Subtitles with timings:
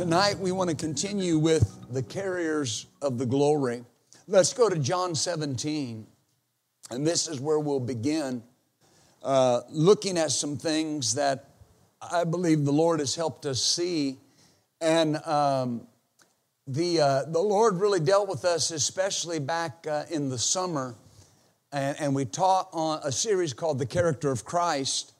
[0.00, 3.84] Tonight, we want to continue with the carriers of the glory.
[4.26, 6.06] Let's go to John 17,
[6.90, 8.42] and this is where we'll begin
[9.22, 11.50] uh, looking at some things that
[12.00, 14.16] I believe the Lord has helped us see.
[14.80, 15.86] And um,
[16.66, 20.94] the, uh, the Lord really dealt with us, especially back uh, in the summer.
[21.72, 25.12] And, and we taught on a series called The Character of Christ.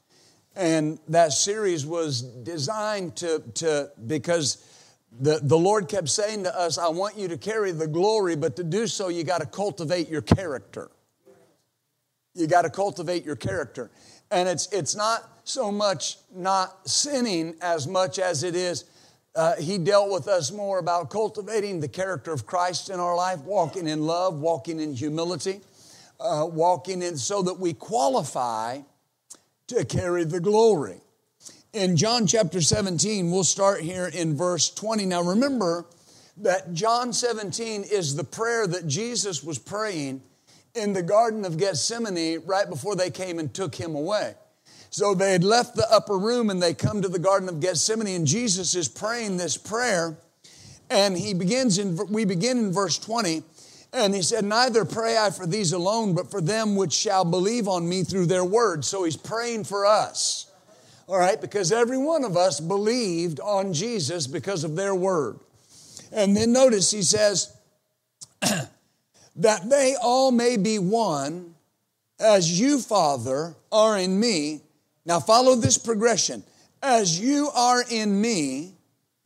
[0.56, 4.64] And that series was designed to, to because
[5.18, 8.56] the, the Lord kept saying to us, I want you to carry the glory, but
[8.56, 10.90] to do so, you got to cultivate your character.
[12.34, 13.90] You got to cultivate your character.
[14.30, 18.84] And it's, it's not so much not sinning as much as it is,
[19.34, 23.40] uh, He dealt with us more about cultivating the character of Christ in our life,
[23.40, 25.60] walking in love, walking in humility,
[26.20, 28.80] uh, walking in so that we qualify
[29.66, 31.00] to carry the glory
[31.72, 35.06] in John chapter 17, we'll start here in verse 20.
[35.06, 35.86] Now remember
[36.38, 40.22] that John 17 is the prayer that Jesus was praying
[40.74, 44.34] in the Garden of Gethsemane right before they came and took him away.
[44.90, 48.16] So they had left the upper room and they come to the Garden of Gethsemane,
[48.16, 50.16] and Jesus is praying this prayer.
[50.88, 53.44] And he begins in, we begin in verse 20,
[53.92, 57.68] and he said, Neither pray I for these alone, but for them which shall believe
[57.68, 58.84] on me through their word.
[58.84, 60.49] So he's praying for us
[61.10, 65.40] all right, because every one of us believed on Jesus because of their word.
[66.12, 67.52] And then notice he says,
[68.40, 71.56] that they all may be one
[72.20, 74.60] as you, Father, are in me.
[75.04, 76.44] Now follow this progression.
[76.80, 78.74] As you are in me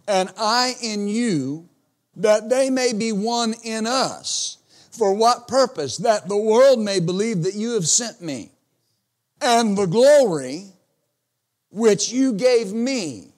[0.09, 1.69] and I in you,
[2.17, 4.57] that they may be one in us.
[4.91, 5.99] For what purpose?
[5.99, 8.53] That the world may believe that you have sent me.
[9.43, 10.74] And the glory
[11.75, 13.33] which you gave me,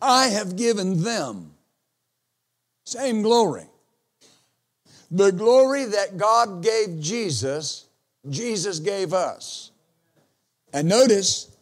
[0.00, 1.52] I have given them.
[2.84, 3.66] Same glory.
[5.10, 7.86] The glory that God gave Jesus,
[8.28, 9.70] Jesus gave us.
[10.72, 11.54] And notice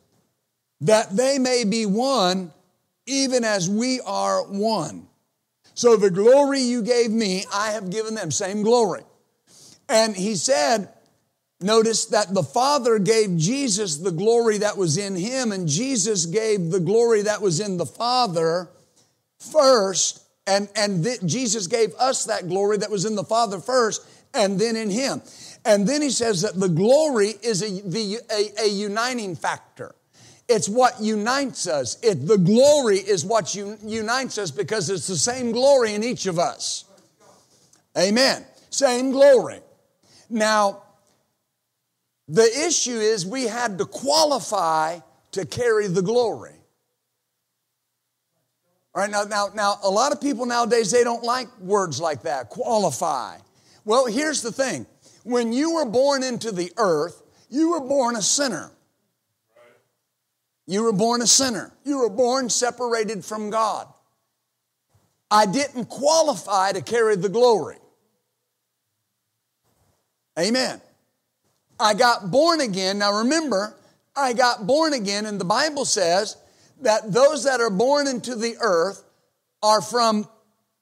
[0.83, 2.53] that they may be one
[3.07, 5.09] even as we are one.
[5.75, 8.31] So the glory you gave me, I have given them.
[8.31, 9.03] Same glory.
[9.89, 10.91] And he said,
[11.65, 16.71] Notice that the Father gave Jesus the glory that was in him, and Jesus gave
[16.71, 18.69] the glory that was in the Father
[19.39, 24.07] first, and, and th- Jesus gave us that glory that was in the Father first,
[24.35, 25.23] and then in him.
[25.65, 29.95] And then he says that the glory is a, the, a, a uniting factor.
[30.51, 31.99] It's what unites us.
[32.03, 36.27] It, the glory is what un, unites us because it's the same glory in each
[36.27, 36.85] of us.
[37.97, 38.45] Amen.
[38.69, 39.61] Same glory.
[40.29, 40.84] Now,
[42.29, 45.01] the issue is we had to qualify
[45.33, 46.55] to carry the glory.
[48.95, 52.23] All right, now, now, now, a lot of people nowadays, they don't like words like
[52.23, 53.39] that, qualify.
[53.85, 54.87] Well, here's the thing.
[55.25, 57.21] When you were born into the earth,
[57.51, 58.71] you were born a sinner.
[60.67, 61.73] You were born a sinner.
[61.85, 63.87] You were born separated from God.
[65.31, 67.79] I didn't qualify to carry the glory.
[70.39, 70.81] Amen.
[71.79, 72.99] I got born again.
[72.99, 73.77] Now remember,
[74.17, 76.37] I got born again, and the Bible says
[76.83, 79.03] that those that are born into the earth
[79.63, 80.29] are from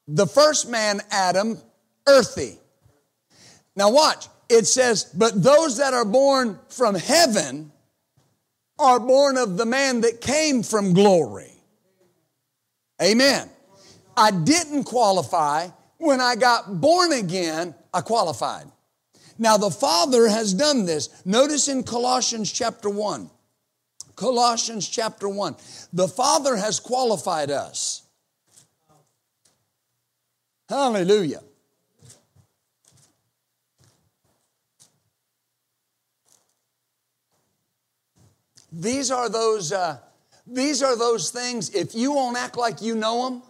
[0.09, 1.59] the first man, Adam,
[2.07, 2.59] earthy.
[3.77, 4.27] Now watch.
[4.49, 7.73] It says, but those that are born from heaven
[8.79, 11.53] are born of the man that came from glory.
[13.01, 13.49] Amen.
[14.17, 15.69] I didn't qualify.
[15.97, 18.67] When I got born again, I qualified.
[19.43, 21.09] Now, the Father has done this.
[21.27, 23.29] Notice in Colossians chapter 1.
[24.15, 25.57] Colossians chapter 1.
[25.93, 28.03] The Father has qualified us.
[30.69, 31.41] Hallelujah.
[38.71, 39.99] These are those, uh,
[40.47, 43.43] these are those things, if you won't act like you know them,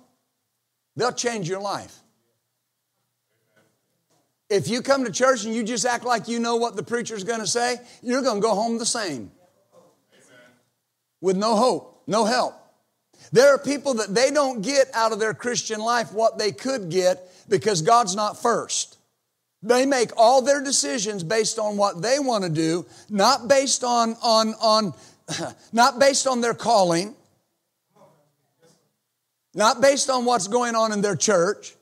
[0.96, 2.01] they'll change your life.
[4.52, 7.24] If you come to church and you just act like you know what the preacher's
[7.24, 9.30] going to say, you're going to go home the same.
[11.22, 12.54] With no hope, no help.
[13.32, 16.90] There are people that they don't get out of their Christian life what they could
[16.90, 18.98] get because God's not first.
[19.62, 24.16] They make all their decisions based on what they want to do, not based on,
[24.22, 24.92] on, on,
[25.72, 27.14] not based on their calling,
[29.54, 31.74] not based on what's going on in their church.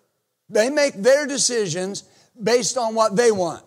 [0.48, 2.04] They make their decisions
[2.42, 3.64] based on what they want.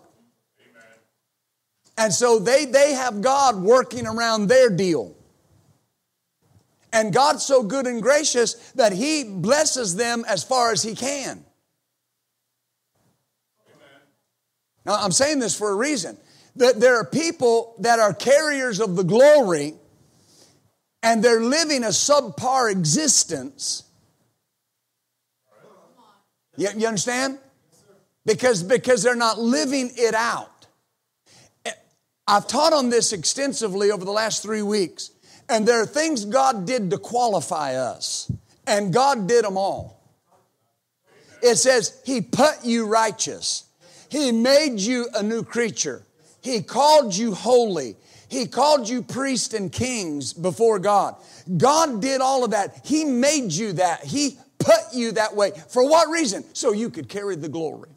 [1.96, 5.16] And so they, they have God working around their deal.
[6.92, 11.44] And God's so good and gracious that He blesses them as far as He can.
[14.84, 16.16] Now, I'm saying this for a reason.
[16.56, 19.74] That there are people that are carriers of the glory
[21.02, 23.82] and they're living a subpar existence.
[26.56, 27.38] You, you understand?
[28.26, 30.66] Because, because they're not living it out.
[32.26, 35.10] I've taught on this extensively over the last three weeks.
[35.48, 38.32] And there are things God did to qualify us,
[38.66, 40.00] and God did them all.
[41.42, 43.64] It says, He put you righteous,
[44.08, 46.06] He made you a new creature,
[46.40, 47.96] He called you holy,
[48.28, 51.16] He called you priest and kings before God.
[51.58, 52.80] God did all of that.
[52.84, 54.02] He made you that.
[54.02, 55.50] He put you that way.
[55.68, 56.42] For what reason?
[56.54, 57.90] So you could carry the glory.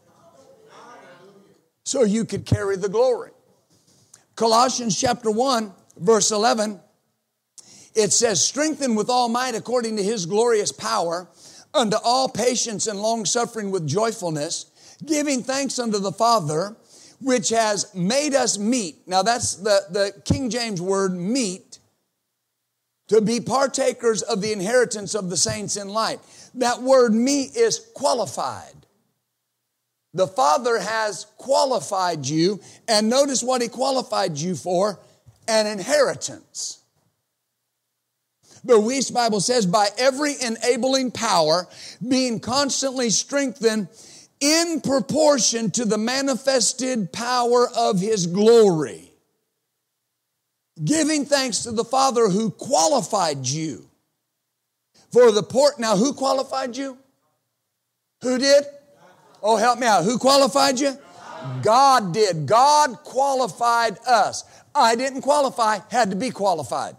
[1.87, 3.31] So you could carry the glory.
[4.35, 6.81] Colossians chapter 1, verse 11
[7.95, 11.29] it says, strengthen with all might according to his glorious power,
[11.73, 14.65] unto all patience and long suffering with joyfulness,
[15.05, 16.75] giving thanks unto the Father,
[17.21, 19.07] which has made us meet.
[19.07, 21.79] Now that's the, the King James word meet,
[23.07, 26.19] to be partakers of the inheritance of the saints in light.
[26.53, 28.77] That word meet is qualified.
[30.13, 34.99] The Father has qualified you, and notice what He qualified you for
[35.47, 36.81] an inheritance.
[38.63, 41.67] The Wuest Bible says, by every enabling power,
[42.05, 43.87] being constantly strengthened
[44.39, 49.11] in proportion to the manifested power of his glory.
[50.83, 53.89] Giving thanks to the Father who qualified you
[55.11, 55.79] for the port.
[55.79, 56.97] Now, who qualified you?
[58.21, 58.63] Who did?
[59.41, 60.03] Oh, help me out.
[60.03, 60.97] Who qualified you?
[61.61, 62.45] God did.
[62.45, 64.43] God qualified us.
[64.73, 66.95] I didn't qualify, had to be qualified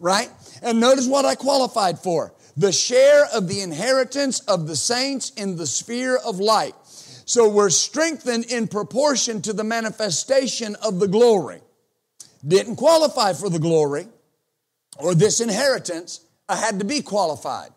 [0.00, 0.30] right?
[0.62, 5.56] And notice what I qualified for the share of the inheritance of the saints in
[5.56, 6.74] the sphere of light.
[7.24, 11.60] So we're strengthened in proportion to the manifestation of the glory.
[12.46, 14.08] Didn't qualify for the glory
[14.98, 17.70] or this inheritance, I had to be qualified.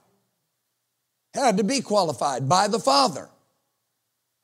[1.33, 3.29] Had to be qualified by the Father.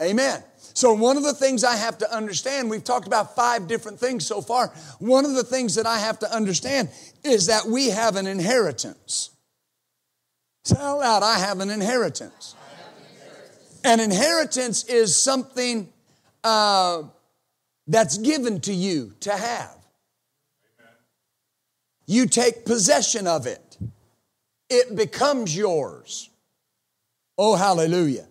[0.01, 0.43] Amen.
[0.73, 4.25] So, one of the things I have to understand, we've talked about five different things
[4.25, 4.67] so far.
[4.99, 6.89] One of the things that I have to understand
[7.23, 9.31] is that we have an inheritance.
[10.63, 12.55] Say out loud, I have an inheritance.
[13.83, 15.91] An inheritance is something
[16.43, 17.03] uh,
[17.87, 19.75] that's given to you to have.
[22.05, 23.77] You take possession of it,
[24.69, 26.29] it becomes yours.
[27.41, 28.27] Oh, hallelujah.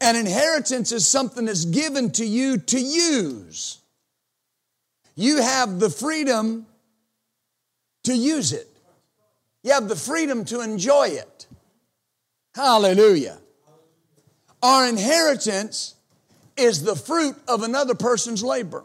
[0.00, 3.78] An inheritance is something that's given to you to use.
[5.14, 6.66] You have the freedom
[8.02, 8.66] to use it.
[9.62, 11.46] You have the freedom to enjoy it.
[12.52, 13.38] Hallelujah.
[14.64, 15.94] Our inheritance
[16.56, 18.84] is the fruit of another person's labor.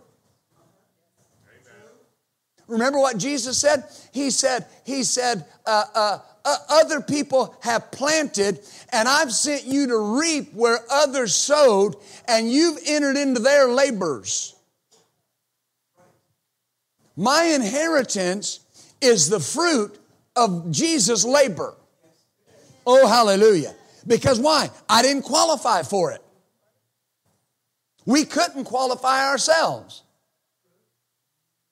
[2.67, 3.85] Remember what Jesus said?
[4.11, 8.59] He said, He said, uh, uh, Uh, other people have planted,
[8.91, 11.95] and I've sent you to reap where others sowed,
[12.27, 14.55] and you've entered into their labors.
[17.15, 18.59] My inheritance
[19.01, 19.97] is the fruit
[20.35, 21.73] of Jesus' labor.
[22.85, 23.73] Oh, hallelujah.
[24.05, 24.69] Because why?
[24.87, 26.21] I didn't qualify for it.
[28.05, 30.03] We couldn't qualify ourselves.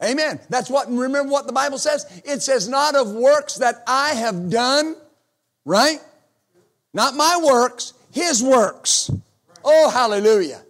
[0.03, 0.39] Amen.
[0.49, 2.05] That's what, remember what the Bible says?
[2.25, 4.95] It says, not of works that I have done,
[5.65, 5.99] right?
[6.93, 9.09] Not my works, His works.
[9.63, 10.61] Oh, hallelujah.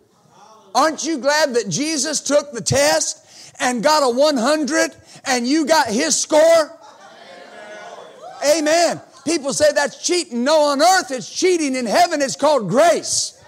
[0.76, 4.92] Aren't you glad that Jesus took the test and got a 100
[5.26, 6.80] and you got His score?
[8.46, 9.02] Amen.
[9.26, 10.44] People say that's cheating.
[10.44, 11.76] No, on earth it's cheating.
[11.76, 13.42] In heaven it's called grace.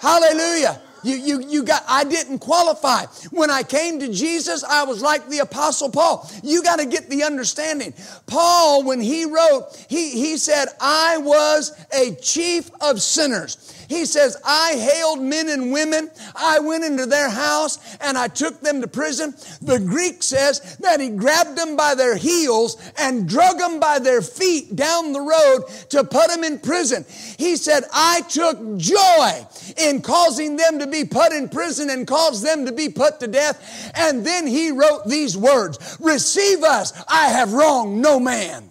[0.00, 0.80] Hallelujah.
[1.06, 3.04] You, you, you got, I didn't qualify.
[3.30, 6.28] When I came to Jesus, I was like the apostle Paul.
[6.42, 7.94] You got to get the understanding.
[8.26, 13.75] Paul, when he wrote, he, he said, I was a chief of sinners.
[13.88, 16.10] He says, I hailed men and women.
[16.34, 19.34] I went into their house and I took them to prison.
[19.62, 24.22] The Greek says that he grabbed them by their heels and drug them by their
[24.22, 27.04] feet down the road to put them in prison.
[27.38, 32.44] He said, I took joy in causing them to be put in prison and caused
[32.44, 33.92] them to be put to death.
[33.94, 36.92] And then he wrote these words, receive us.
[37.08, 38.70] I have wronged no man.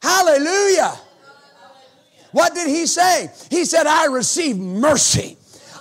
[0.00, 0.98] Hallelujah.
[2.32, 3.30] What did he say?
[3.50, 5.38] He said, I received mercy.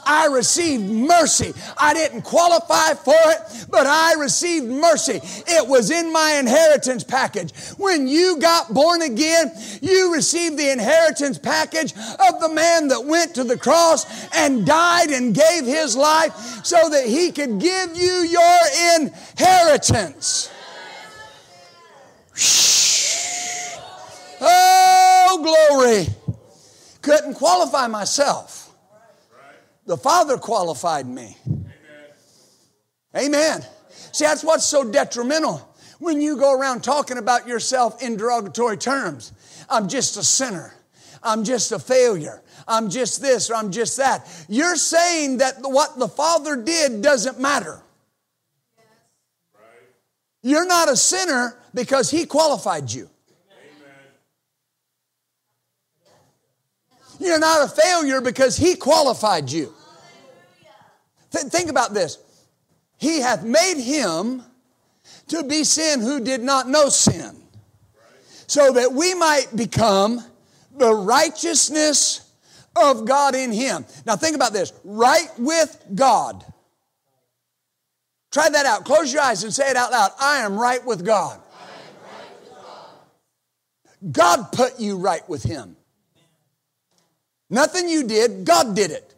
[0.08, 1.54] I received mercy.
[1.78, 5.20] I didn't qualify for it, but I received mercy.
[5.22, 7.52] It was in my inheritance package.
[7.78, 9.52] When you got born again,
[9.82, 15.10] you received the inheritance package of the man that went to the cross and died
[15.10, 16.34] and gave his life
[16.66, 18.60] so that he could give you your
[18.96, 20.50] inheritance.
[24.40, 26.08] Oh, glory.
[27.08, 28.70] Couldn't qualify myself.
[29.86, 31.38] The Father qualified me.
[33.16, 33.66] Amen.
[34.12, 39.32] See, that's what's so detrimental when you go around talking about yourself in derogatory terms.
[39.70, 40.74] I'm just a sinner.
[41.24, 42.42] I'm just a failure.
[42.68, 44.28] I'm just this or I'm just that.
[44.50, 47.82] You're saying that what the Father did doesn't matter.
[50.44, 53.10] You're not a sinner because He qualified you.
[57.20, 59.74] You're not a failure because He qualified you.
[61.32, 62.18] Th- think about this.
[62.98, 64.44] He hath made him
[65.28, 67.36] to be sin who did not know sin,
[68.48, 70.24] so that we might become
[70.76, 72.32] the righteousness
[72.76, 73.86] of God in him.
[74.06, 76.44] Now, think about this right with God.
[78.32, 78.86] Try that out.
[78.86, 80.12] Close your eyes and say it out loud.
[80.20, 81.40] I am right with God.
[81.40, 84.12] Right with God.
[84.12, 85.77] God put you right with him.
[87.50, 89.14] Nothing you did, God did it.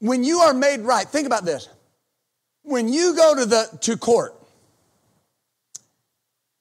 [0.00, 1.68] When you are made right, think about this.
[2.62, 4.34] When you go to the to court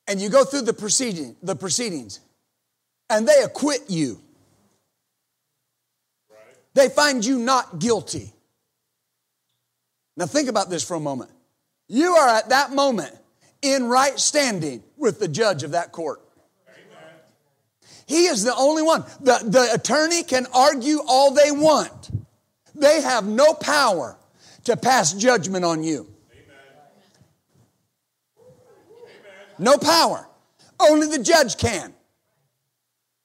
[0.08, 2.20] and you go through the proceeding, the proceedings,
[3.10, 4.22] and they acquit you.
[6.74, 8.34] They find you not guilty.
[10.18, 11.32] Now think about this for a moment.
[11.88, 13.16] You are at that moment
[13.62, 16.22] in right standing with the judge of that court.
[18.06, 19.04] He is the only one.
[19.22, 22.12] The, the attorney can argue all they want.
[22.76, 24.18] They have no power
[24.66, 26.08] to pass judgment on you.
[29.58, 30.28] No power.
[30.80, 31.94] Only the judge can.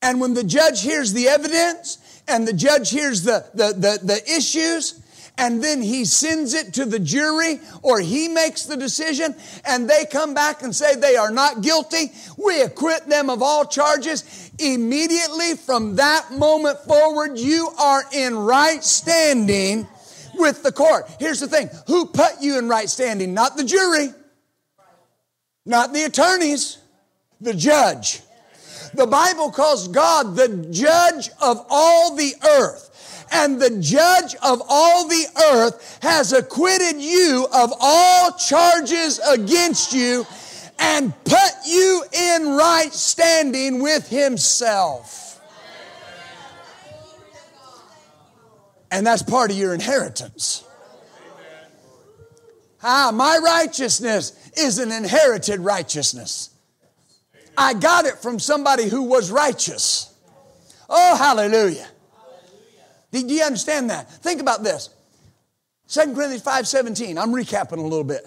[0.03, 4.37] And when the judge hears the evidence and the judge hears the, the, the, the
[4.37, 5.03] issues,
[5.41, 10.05] and then he sends it to the jury or he makes the decision and they
[10.05, 15.57] come back and say they are not guilty, we acquit them of all charges immediately
[15.57, 19.89] from that moment forward, you are in right standing
[20.35, 21.11] with the court.
[21.19, 23.33] Here's the thing who put you in right standing?
[23.33, 24.11] Not the jury,
[25.65, 26.77] not the attorneys,
[27.41, 28.21] the judge.
[28.93, 32.90] The Bible calls God the judge of all the earth.
[33.33, 40.27] And the judge of all the earth has acquitted you of all charges against you
[40.79, 45.41] and put you in right standing with Himself.
[48.91, 50.65] And that's part of your inheritance.
[52.83, 56.51] Ah, my righteousness is an inherited righteousness.
[57.57, 60.13] I got it from somebody who was righteous.
[60.89, 61.87] Oh, hallelujah.
[63.13, 64.11] Do you understand that?
[64.11, 64.91] Think about this.
[65.89, 67.19] 2 Corinthians 5 17.
[67.19, 68.25] I'm recapping a little bit.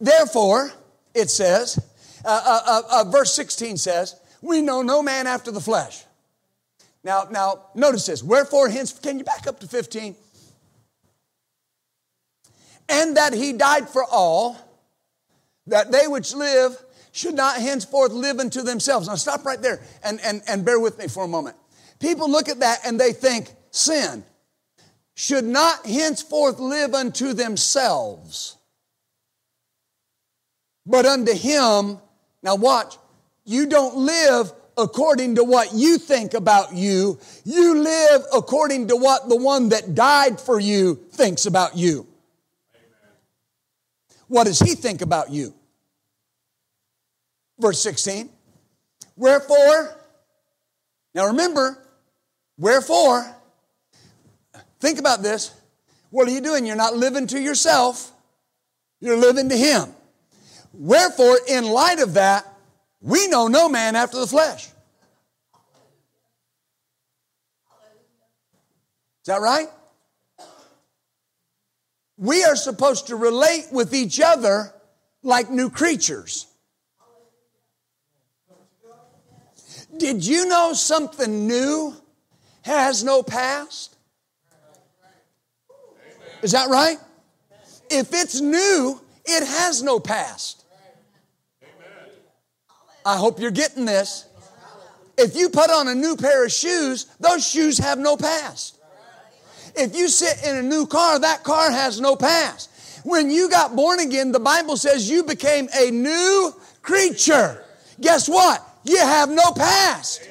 [0.00, 0.72] Therefore,
[1.14, 1.78] it says,
[2.24, 6.04] uh, uh, uh, uh, verse 16 says, We know no man after the flesh.
[7.04, 8.22] Now, now, notice this.
[8.22, 10.16] Wherefore, hence, can you back up to 15?
[12.88, 14.56] And that he died for all,
[15.66, 16.76] that they which live
[17.12, 19.08] should not henceforth live unto themselves.
[19.08, 21.56] Now, stop right there and, and, and bear with me for a moment.
[21.98, 24.24] People look at that and they think, sin
[25.14, 28.56] should not henceforth live unto themselves
[30.86, 31.98] but unto him,
[32.42, 32.96] now watch,
[33.44, 37.18] you don't live according to what you think about you.
[37.44, 42.06] You live according to what the one that died for you thinks about you.
[44.28, 45.54] What does he think about you?
[47.58, 48.30] Verse 16.
[49.16, 49.96] Wherefore,
[51.14, 51.78] Now remember,
[52.56, 53.36] wherefore,
[54.82, 55.54] think about this.
[56.10, 56.66] What are you doing?
[56.66, 58.10] You're not living to yourself,
[59.00, 59.88] you're living to Him.
[60.74, 62.46] Wherefore, in light of that,
[63.00, 64.66] we know no man after the flesh.
[64.66, 64.72] Is
[69.26, 69.68] that right?
[72.16, 74.74] We are supposed to relate with each other
[75.22, 76.48] like new creatures.
[79.96, 81.94] Did you know something new
[82.62, 83.91] has no past?
[86.42, 86.98] Is that right?
[87.90, 90.64] If it's new, it has no past.
[93.04, 94.26] I hope you're getting this.
[95.18, 98.78] If you put on a new pair of shoes, those shoes have no past.
[99.74, 102.70] If you sit in a new car, that car has no past.
[103.04, 107.64] When you got born again, the Bible says you became a new creature.
[108.00, 108.64] Guess what?
[108.84, 110.28] You have no past.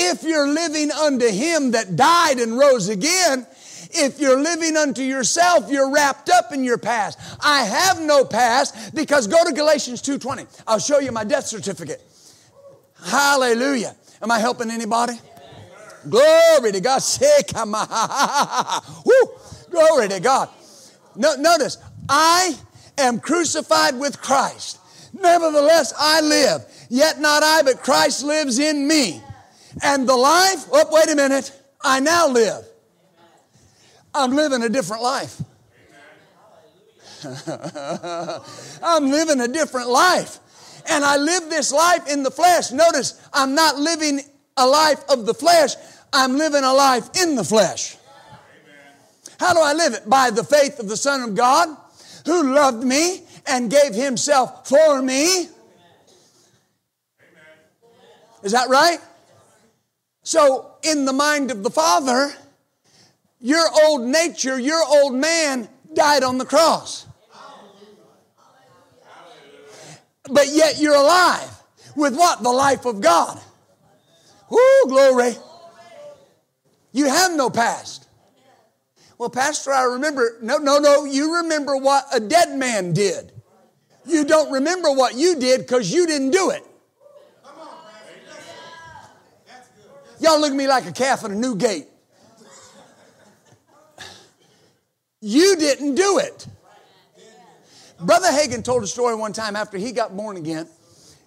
[0.00, 3.46] If you're living unto Him that died and rose again,
[3.90, 7.18] if you're living unto yourself, you're wrapped up in your past.
[7.40, 10.46] I have no past because go to Galatians 2:20.
[10.66, 12.00] I'll show you my death certificate.
[13.04, 13.96] Hallelujah.
[14.22, 15.18] Am I helping anybody?
[16.08, 17.02] Glory to God.
[19.04, 19.30] Woo!
[19.70, 20.48] Glory to God.
[21.16, 21.78] No, notice,
[22.08, 22.56] I
[22.96, 24.78] am crucified with Christ.
[25.12, 26.64] Nevertheless, I live.
[26.88, 29.22] Yet not I, but Christ lives in me.
[29.82, 32.64] And the life, oh, wait a minute, I now live.
[34.14, 35.40] I'm living a different life.
[38.82, 40.38] I'm living a different life.
[40.88, 42.72] And I live this life in the flesh.
[42.72, 44.20] Notice, I'm not living
[44.56, 45.74] a life of the flesh,
[46.12, 47.96] I'm living a life in the flesh.
[49.38, 50.08] How do I live it?
[50.08, 51.68] By the faith of the Son of God
[52.26, 55.48] who loved me and gave himself for me.
[58.42, 58.98] Is that right?
[60.28, 62.30] So, in the mind of the Father,
[63.40, 67.06] your old nature, your old man died on the cross.
[70.30, 71.48] But yet you're alive
[71.96, 72.42] with what?
[72.42, 73.40] The life of God.
[74.50, 75.34] Whoo, glory.
[76.92, 78.06] You have no past.
[79.16, 80.36] Well, Pastor, I remember.
[80.42, 81.06] No, no, no.
[81.06, 83.32] You remember what a dead man did.
[84.04, 86.67] You don't remember what you did because you didn't do it.
[90.20, 91.86] Y'all look at me like a calf at a new gate.
[95.20, 96.46] You didn't do it.
[98.00, 100.68] Brother Hagin told a story one time after he got born again,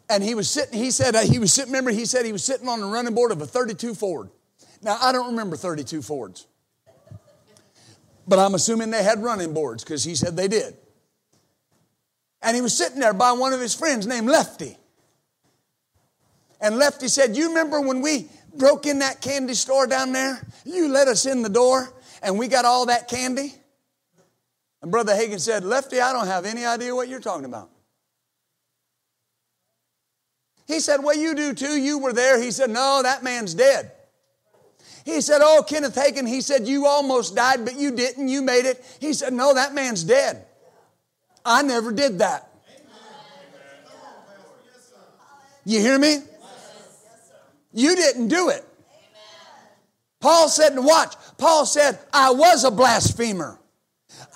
[0.10, 2.43] and he was sitting, he said, uh, he was sitting, remember, he said he was
[2.43, 4.30] sitting on the running board of a 32 Ford.
[4.82, 6.47] Now, I don't remember 32 Fords,
[8.25, 10.75] but I'm assuming they had running boards because he said they did.
[12.41, 14.77] And he was sitting there by one of his friends named Lefty.
[16.60, 20.45] And Lefty said, You remember when we broke in that candy store down there?
[20.65, 23.53] You let us in the door and we got all that candy?
[24.81, 27.69] And Brother Hagin said, Lefty, I don't have any idea what you're talking about.
[30.67, 31.77] He said, Well, you do too.
[31.79, 32.41] You were there.
[32.41, 33.91] He said, No, that man's dead.
[35.05, 38.27] He said, Oh, Kenneth Hagin, he said, You almost died, but you didn't.
[38.27, 38.83] You made it.
[38.99, 40.45] He said, No, that man's dead.
[41.45, 42.47] I never did that.
[45.65, 46.17] You hear me?
[47.73, 48.65] You didn't do it.
[50.19, 53.60] Paul said, watch, Paul said, I was a blasphemer.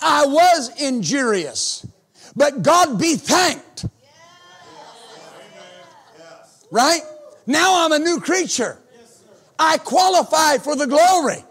[0.00, 1.86] I was injurious.
[2.34, 3.86] But God be thanked.
[6.70, 7.00] Right?
[7.46, 8.78] Now I'm a new creature.
[9.58, 11.42] I qualify for the glory.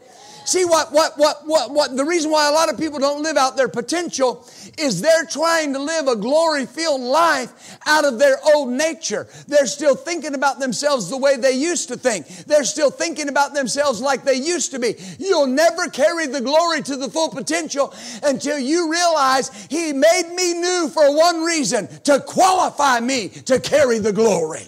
[0.45, 3.35] See what, what, what, what, what, the reason why a lot of people don't live
[3.35, 8.37] out their potential is they're trying to live a glory filled life out of their
[8.53, 9.27] old nature.
[9.47, 12.27] They're still thinking about themselves the way they used to think.
[12.45, 14.95] They're still thinking about themselves like they used to be.
[15.17, 20.53] You'll never carry the glory to the full potential until you realize He made me
[20.53, 24.67] new for one reason to qualify me to carry the glory.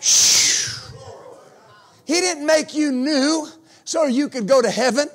[0.00, 0.78] Shh.
[2.06, 3.48] He didn't make you new
[3.86, 5.08] so you could go to heaven.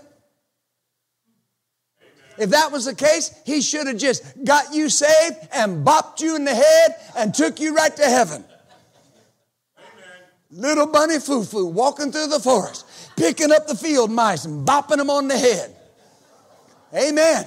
[2.40, 6.36] If that was the case, he should have just got you saved and bopped you
[6.36, 8.44] in the head and took you right to heaven.
[9.78, 10.24] Amen.
[10.50, 12.86] Little bunny foo foo walking through the forest,
[13.18, 15.76] picking up the field mice and bopping them on the head.
[16.96, 17.46] Amen.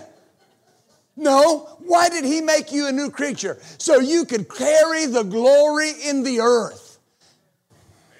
[1.17, 3.59] No, why did he make you a new creature?
[3.79, 6.99] So you could carry the glory in the earth.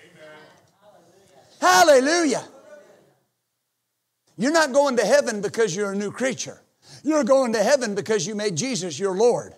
[0.01, 0.41] Amen.
[1.61, 2.45] Hallelujah.
[4.37, 6.61] You're not going to heaven because you're a new creature.
[7.03, 9.55] You're going to heaven because you made Jesus your Lord.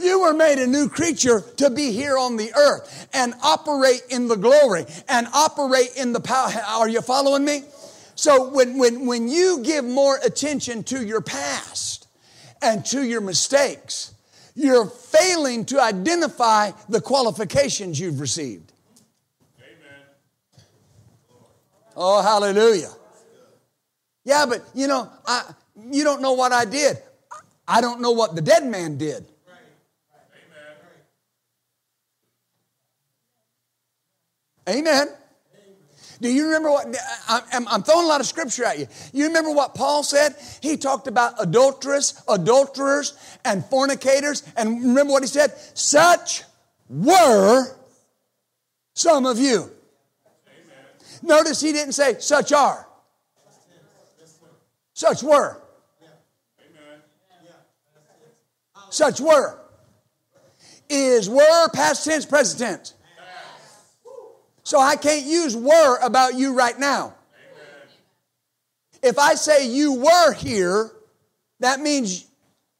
[0.00, 4.28] You were made a new creature to be here on the earth and operate in
[4.28, 6.50] the glory and operate in the power.
[6.66, 7.62] Are you following me?
[8.14, 12.06] So when, when, when you give more attention to your past
[12.62, 14.14] and to your mistakes,
[14.54, 18.72] you're failing to identify the qualifications you've received.
[19.60, 20.62] Amen.
[21.96, 22.90] Oh, hallelujah.
[24.28, 25.42] Yeah, but you know, I,
[25.90, 26.98] you don't know what I did.
[27.66, 29.24] I don't know what the dead man did.
[34.68, 34.76] Amen.
[34.76, 35.08] Amen.
[36.20, 36.94] Do you remember what?
[37.26, 38.86] I'm, I'm, throwing a lot of scripture at you.
[39.14, 40.36] You remember what Paul said?
[40.60, 43.14] He talked about adulterers, adulterers,
[43.46, 44.42] and fornicators.
[44.58, 45.52] And remember what he said?
[45.72, 46.42] Such
[46.90, 47.74] were
[48.92, 49.60] some of you.
[49.60, 49.70] Amen.
[51.22, 52.87] Notice he didn't say such are.
[54.98, 55.56] Such were.
[58.90, 59.56] Such were.
[60.90, 62.94] Is were past tense, present tense.
[64.64, 67.14] So I can't use were about you right now.
[69.00, 70.90] If I say you were here,
[71.60, 72.26] that means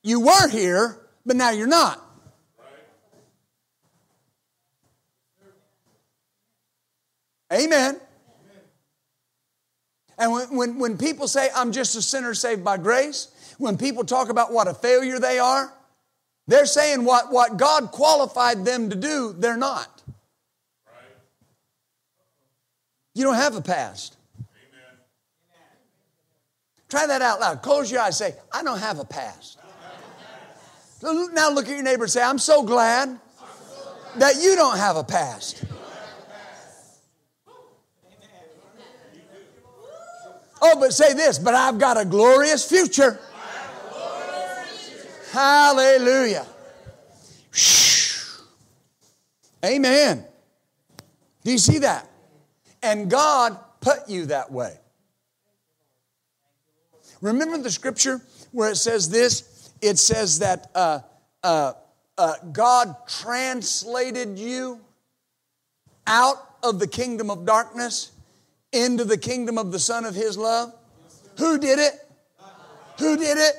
[0.03, 2.05] you were here, but now you're not.
[7.53, 8.01] Amen.
[10.19, 13.29] And when, when, when people say, I'm just a sinner saved by grace,
[13.59, 15.73] when people talk about what a failure they are,
[16.49, 20.03] they're saying what, what God qualified them to do, they're not.
[23.15, 24.17] You don't have a past.
[24.39, 24.99] Amen.
[26.89, 27.63] Try that out loud.
[27.63, 28.17] Close your eyes.
[28.17, 29.59] Say, I don't have a past.
[31.03, 33.19] Now look at your neighbor and say, I'm so glad
[34.17, 35.65] that you don't have a past.
[40.61, 43.19] Oh, but say this, but I've got a glorious future.
[45.31, 46.47] Hallelujah.
[49.65, 50.25] Amen.
[51.45, 52.09] Do you see that?
[52.83, 54.77] And God put you that way.
[57.21, 58.21] Remember the scripture
[58.53, 59.73] where it says this?
[59.81, 61.01] It says that uh,
[61.43, 61.73] uh,
[62.17, 64.81] uh, God translated you
[66.07, 68.13] out of the kingdom of darkness
[68.85, 70.73] into the kingdom of the Son of His love.
[71.39, 71.95] Who did it?
[72.99, 73.55] Who did it?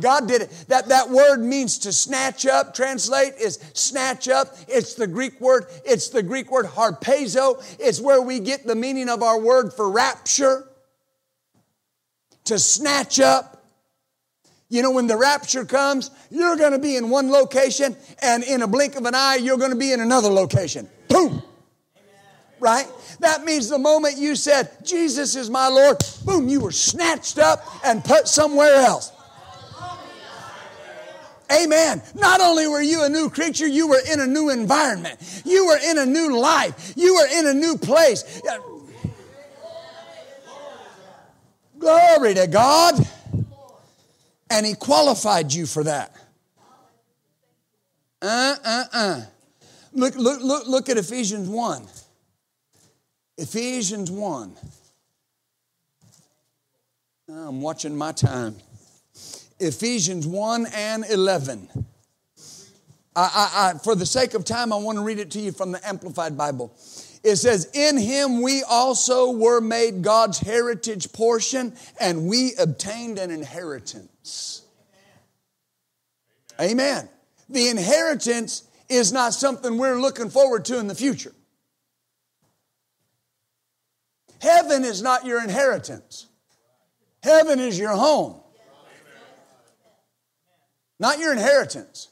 [0.00, 0.64] God did it.
[0.68, 2.74] That, that word means to snatch up.
[2.74, 4.54] Translate is snatch up.
[4.68, 5.66] It's the Greek word.
[5.84, 7.62] It's the Greek word harpazo.
[7.78, 10.66] It's where we get the meaning of our word for rapture.
[12.46, 13.64] To snatch up.
[14.68, 18.62] You know, when the rapture comes, you're going to be in one location, and in
[18.62, 20.88] a blink of an eye, you're going to be in another location.
[21.08, 21.42] Boom.
[22.62, 22.86] Right?
[23.18, 27.66] That means the moment you said, Jesus is my Lord, boom, you were snatched up
[27.84, 29.10] and put somewhere else.
[31.52, 32.00] Amen.
[32.14, 35.18] Not only were you a new creature, you were in a new environment.
[35.44, 36.92] You were in a new life.
[36.94, 38.40] You were in a new place.
[41.80, 42.94] Glory to God.
[44.50, 46.14] And He qualified you for that.
[48.22, 49.20] Uh, uh, uh.
[49.92, 51.88] Look, look, look, look at Ephesians 1.
[53.42, 54.56] Ephesians 1.
[57.28, 58.54] Ah, I'm watching my time.
[59.58, 61.68] Ephesians 1 and 11.
[63.16, 65.50] I, I, I, for the sake of time, I want to read it to you
[65.50, 66.72] from the Amplified Bible.
[67.24, 73.32] It says, In him we also were made God's heritage portion, and we obtained an
[73.32, 74.62] inheritance.
[76.60, 76.70] Amen.
[76.70, 77.08] Amen.
[77.48, 81.32] The inheritance is not something we're looking forward to in the future.
[84.42, 86.26] Heaven is not your inheritance,
[87.22, 88.42] heaven is your home
[91.02, 92.08] not your inheritance.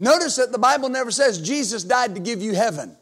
[0.00, 2.96] Notice that the Bible never says Jesus died to give you heaven.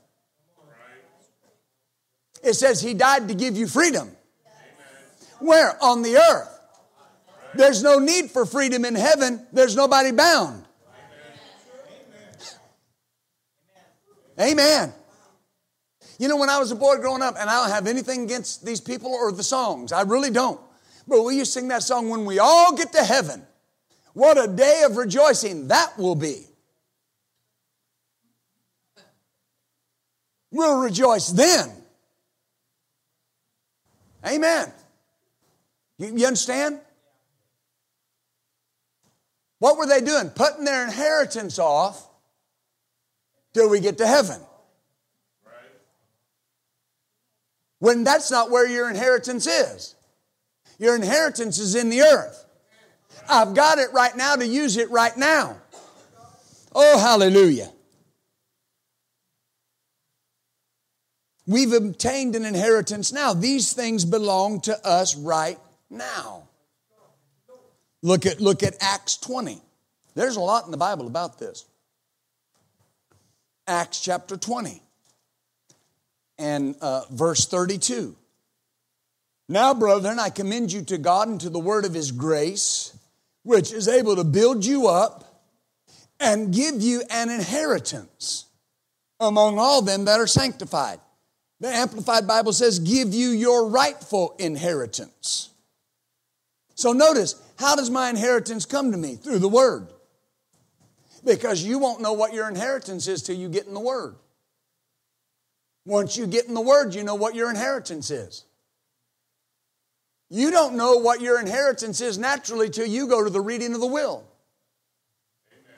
[2.45, 4.11] It says he died to give you freedom.
[5.41, 5.83] Where?
[5.83, 6.61] On the earth.
[7.55, 9.47] There's no need for freedom in heaven.
[9.55, 10.65] There's nobody bound.
[14.39, 14.93] Amen.
[16.19, 18.65] You know, when I was a boy growing up, and I don't have anything against
[18.65, 20.61] these people or the songs, I really don't.
[21.07, 23.43] But used to sing that song when we all get to heaven.
[24.15, 26.47] What a day of rejoicing that will be.
[30.51, 31.71] We'll rejoice then.
[34.27, 34.73] Amen.
[35.99, 36.81] You, you understand?
[39.59, 40.31] What were they doing?
[40.31, 42.09] Putting their inheritance off
[43.55, 44.41] till we get to heaven.
[47.79, 49.95] When that's not where your inheritance is.
[50.79, 52.45] Your inheritance is in the earth.
[53.29, 55.57] I've got it right now to use it right now.
[56.75, 57.71] Oh, hallelujah.
[61.47, 63.33] We've obtained an inheritance now.
[63.33, 65.59] These things belong to us right
[65.89, 66.49] now.
[68.03, 69.61] Look at, look at Acts 20.
[70.15, 71.67] There's a lot in the Bible about this.
[73.67, 74.83] Acts chapter 20
[76.39, 78.17] and uh, verse 32.
[79.49, 82.97] Now, brethren, I commend you to God and to the word of his grace,
[83.43, 85.45] which is able to build you up
[86.19, 88.47] and give you an inheritance
[89.21, 90.99] among all them that are sanctified.
[91.61, 95.51] The Amplified Bible says, give you your rightful inheritance.
[96.75, 99.15] So notice, how does my inheritance come to me?
[99.15, 99.89] Through the Word.
[101.25, 104.17] Because you won't know what your inheritance is till you get in the Word.
[105.87, 108.45] Once you get in the Word, you know what your inheritance is.
[110.29, 113.81] You don't know what your inheritance is naturally till you go to the reading of
[113.81, 114.25] the will.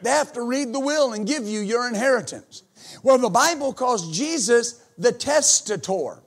[0.00, 2.62] They have to read the will and give you your inheritance.
[3.02, 6.22] Well, the Bible calls Jesus the testator.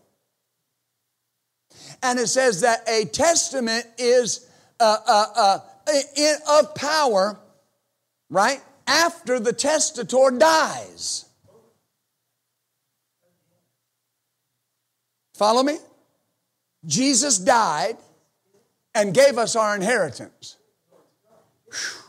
[2.03, 4.47] And it says that a testament is
[4.79, 7.39] uh, uh, uh, of power,
[8.29, 11.25] right, after the testator dies.
[15.41, 15.79] Follow me?
[16.85, 17.97] Jesus died
[18.93, 20.57] and gave us our inheritance.
[21.65, 22.03] Whew.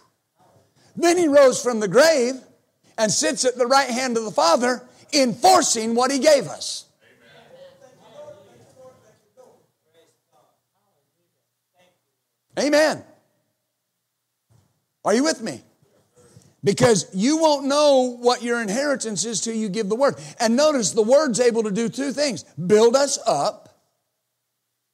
[0.97, 2.35] Then he rose from the grave
[2.99, 4.83] and sits at the right hand of the Father,
[5.15, 6.85] enforcing what he gave us.
[12.59, 13.03] Amen.
[15.07, 15.63] Are you with me?
[16.65, 20.15] Because you won't know what your inheritance is till you give the word.
[20.39, 23.81] And notice the word's able to do two things build us up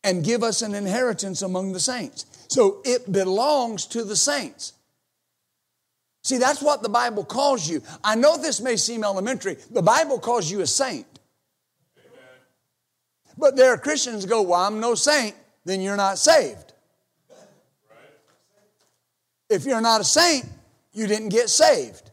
[0.02, 2.24] and give us an inheritance among the saints.
[2.48, 4.72] So it belongs to the saints.
[6.22, 7.82] See, that's what the Bible calls you.
[8.02, 9.56] I know this may seem elementary.
[9.70, 11.06] The Bible calls you a saint.
[13.36, 16.72] But there are Christians go, Well, I'm no saint, then you're not saved.
[19.48, 20.44] If you're not a saint,
[20.98, 22.10] you didn't get saved.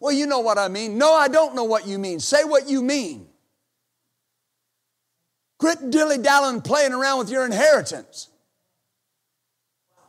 [0.00, 0.98] Well, you know what I mean.
[0.98, 2.18] No, I don't know what you mean.
[2.18, 3.28] Say what you mean.
[5.58, 8.28] Quit dilly dallying playing around with your inheritance.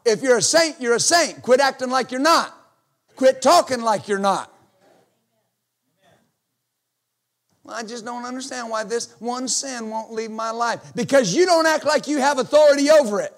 [0.04, 1.44] If you're a saint, you're a saint.
[1.44, 2.58] Quit acting like you're not.
[3.16, 4.52] Quit talking like you're not.
[7.64, 10.82] Well, I just don't understand why this one sin won't leave my life.
[10.96, 13.34] Because you don't act like you have authority over it.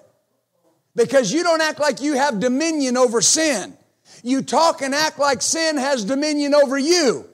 [0.94, 3.76] Because you don't act like you have dominion over sin.
[4.22, 7.26] You talk and act like sin has dominion over you.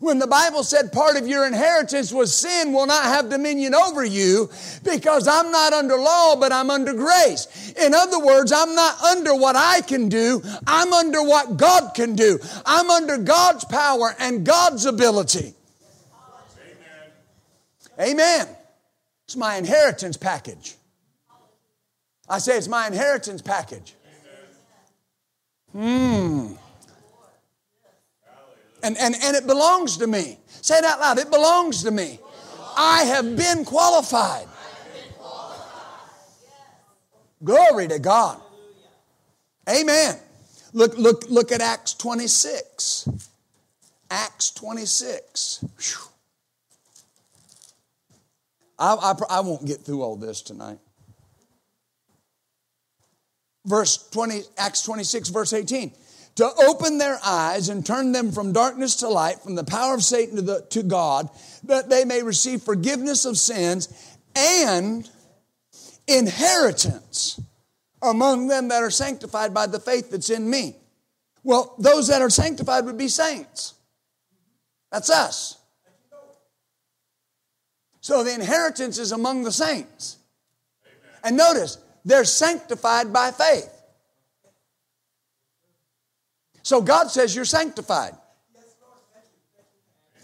[0.00, 4.02] When the Bible said part of your inheritance was sin will not have dominion over
[4.02, 4.48] you
[4.82, 7.74] because I'm not under law, but I'm under grace.
[7.78, 10.42] In other words, I'm not under what I can do.
[10.66, 12.38] I'm under what God can do.
[12.64, 15.52] I'm under God's power and God's ability.
[17.98, 18.12] Amen.
[18.12, 18.48] Amen.
[19.26, 20.76] It's my inheritance package.
[22.26, 23.94] I say it's my inheritance package.
[25.72, 26.54] Hmm
[28.82, 30.38] and, and, and it belongs to me.
[30.62, 31.18] Say it out loud.
[31.18, 32.18] It belongs to me.
[32.76, 34.46] I have been qualified.
[37.42, 38.40] Glory to God.
[39.68, 40.16] Amen.
[40.72, 43.08] Look, look, look at Acts 26.
[44.10, 45.64] Acts 26.
[48.78, 50.78] I, I, I won't get through all this tonight.
[53.64, 55.92] Verse 20, Acts 26, verse 18
[56.36, 60.02] to open their eyes and turn them from darkness to light, from the power of
[60.02, 61.28] Satan to, the, to God,
[61.64, 65.08] that they may receive forgiveness of sins and
[66.06, 67.40] inheritance
[68.02, 70.76] among them that are sanctified by the faith that's in me.
[71.42, 73.74] Well, those that are sanctified would be saints.
[74.90, 75.58] That's us.
[78.00, 80.16] So the inheritance is among the saints.
[81.22, 83.70] And notice, they're sanctified by faith.
[86.62, 88.12] So God says you're sanctified.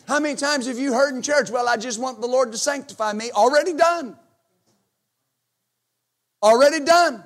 [0.07, 2.59] How many times have you heard in church, well, I just want the Lord to
[2.59, 3.33] sanctify me?
[3.33, 4.17] Already done.
[6.43, 7.25] Already done.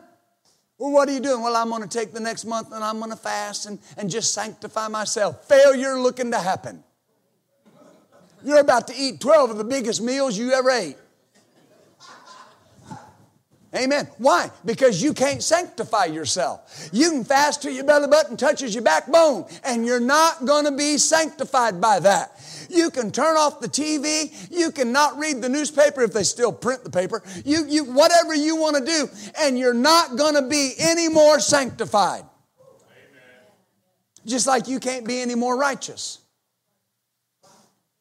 [0.78, 1.42] Well, what are you doing?
[1.42, 4.08] Well, I'm going to take the next month and I'm going to fast and, and
[4.08, 5.46] just sanctify myself.
[5.46, 6.82] Failure looking to happen.
[8.42, 10.96] You're about to eat 12 of the biggest meals you ever ate.
[13.74, 14.08] Amen.
[14.18, 14.50] Why?
[14.64, 16.90] Because you can't sanctify yourself.
[16.92, 20.72] You can fast till your belly button touches your backbone, and you're not going to
[20.72, 22.32] be sanctified by that.
[22.68, 24.50] You can turn off the TV.
[24.50, 27.22] You can not read the newspaper if they still print the paper.
[27.44, 31.38] You, you, whatever you want to do, and you're not going to be any more
[31.38, 32.24] sanctified.
[32.24, 33.52] Amen.
[34.26, 36.18] Just like you can't be any more righteous.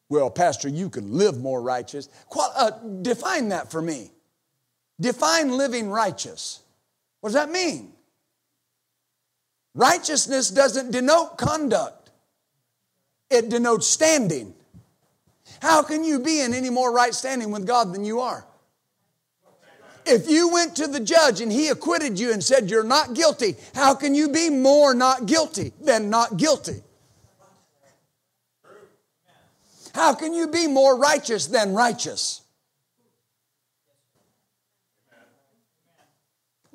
[0.08, 2.08] Well, Pastor, you can live more righteous.
[2.26, 4.10] Qual- uh, define that for me.
[5.00, 6.60] Define living righteous.
[7.20, 7.92] What does that mean?
[9.74, 12.10] Righteousness doesn't denote conduct,
[13.30, 14.54] it denotes standing.
[15.62, 18.46] How can you be in any more right standing with God than you are?
[20.06, 23.56] If you went to the judge and he acquitted you and said you're not guilty,
[23.74, 26.82] how can you be more not guilty than not guilty?
[29.94, 32.39] How can you be more righteous than righteous?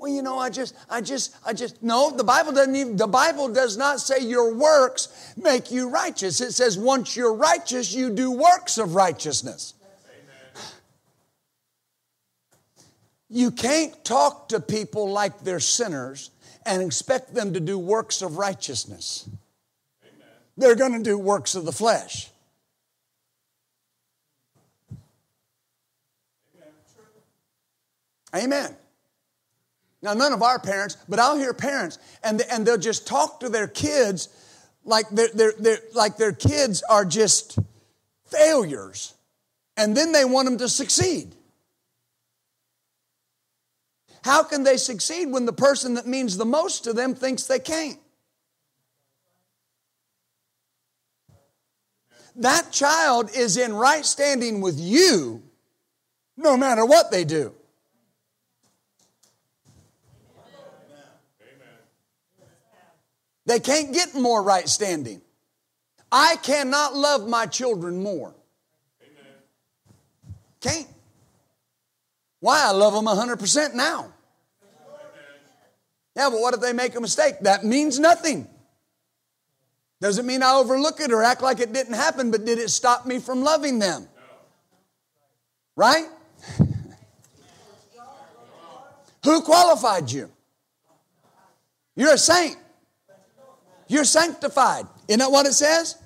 [0.05, 3.07] Well, you know, I just, I just, I just, no, the Bible doesn't even, the
[3.07, 6.41] Bible does not say your works make you righteous.
[6.41, 9.73] It says once you're righteous, you do works of righteousness.
[13.31, 16.29] You can't talk to people like they're sinners
[16.67, 19.27] and expect them to do works of righteousness.
[20.03, 20.27] Amen.
[20.55, 22.29] They're going to do works of the flesh.
[28.35, 28.43] Amen.
[28.43, 28.75] Amen.
[30.01, 33.49] Now, none of our parents, but I'll hear parents, and, and they'll just talk to
[33.49, 34.29] their kids
[34.83, 37.57] like, they're, they're, they're, like their kids are just
[38.25, 39.15] failures.
[39.77, 41.35] And then they want them to succeed.
[44.23, 47.59] How can they succeed when the person that means the most to them thinks they
[47.59, 47.99] can't?
[52.35, 55.43] That child is in right standing with you
[56.35, 57.53] no matter what they do.
[63.45, 65.21] They can't get more right standing.
[66.11, 68.33] I cannot love my children more.
[70.61, 70.87] Can't.
[72.39, 72.63] Why?
[72.65, 74.11] I love them 100% now.
[76.15, 77.35] Yeah, but what if they make a mistake?
[77.41, 78.47] That means nothing.
[80.01, 83.05] Doesn't mean I overlook it or act like it didn't happen, but did it stop
[83.05, 84.07] me from loving them?
[85.75, 86.05] Right?
[89.25, 90.29] Who qualified you?
[91.95, 92.57] You're a saint.
[93.87, 94.85] You're sanctified.
[95.07, 95.97] Isn't that what it says?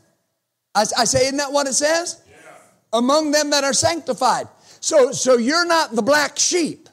[0.76, 2.22] I, I say, isn't that what it says?
[2.30, 2.36] Yeah.
[2.94, 4.48] Among them that are sanctified.
[4.80, 6.90] So, so you're not the black sheep.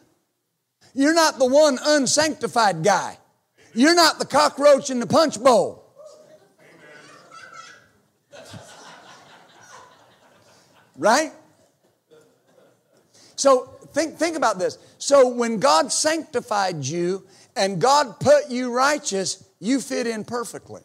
[0.94, 3.18] You're not the one unsanctified guy.
[3.74, 5.84] You're not the cockroach in the punch bowl.
[10.96, 11.32] Right?
[13.36, 14.78] So think, think about this.
[14.98, 20.82] So when God sanctified you and God put you righteous, you fit in perfectly.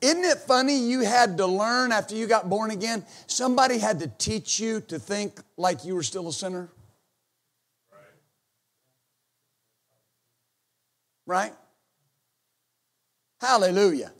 [0.00, 3.04] Isn't it funny you had to learn after you got born again?
[3.26, 6.68] Somebody had to teach you to think like you were still a sinner?
[11.26, 11.52] Right?
[13.40, 14.12] Hallelujah.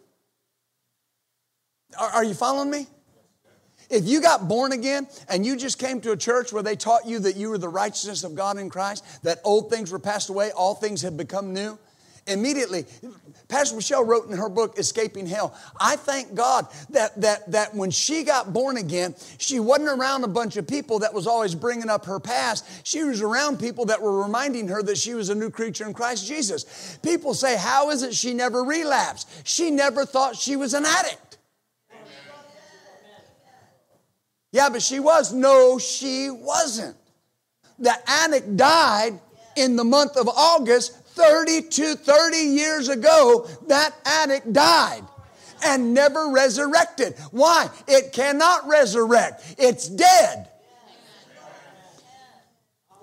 [1.98, 2.87] Are, are you following me?
[3.90, 7.07] If you got born again and you just came to a church where they taught
[7.07, 10.29] you that you were the righteousness of God in Christ, that old things were passed
[10.29, 11.79] away, all things have become new,
[12.27, 12.85] immediately,
[13.48, 17.90] Pastor Michelle wrote in her book, Escaping Hell, I thank God that, that, that when
[17.90, 21.88] she got born again, she wasn't around a bunch of people that was always bringing
[21.88, 22.66] up her past.
[22.87, 25.94] She was around people that were reminding her that she was a new creature in
[25.94, 26.98] Christ Jesus.
[27.03, 29.29] People say, How is it she never relapsed?
[29.44, 31.28] She never thought she was an addict.
[34.52, 35.32] Yeah, but she was.
[35.32, 36.96] No, she wasn't.
[37.78, 39.20] The addict died
[39.56, 43.46] in the month of August 30 to 30 years ago.
[43.66, 45.04] That addict died
[45.64, 47.14] and never resurrected.
[47.30, 47.68] Why?
[47.87, 50.48] It cannot resurrect, it's dead.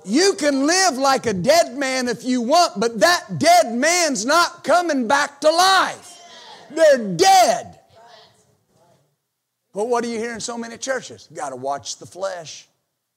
[0.07, 4.63] You can live like a dead man if you want, but that dead man's not
[4.63, 6.21] coming back to life.
[6.69, 7.74] They're dead.
[9.83, 11.27] What do you hear in so many churches?
[11.33, 12.67] Got to watch the flesh.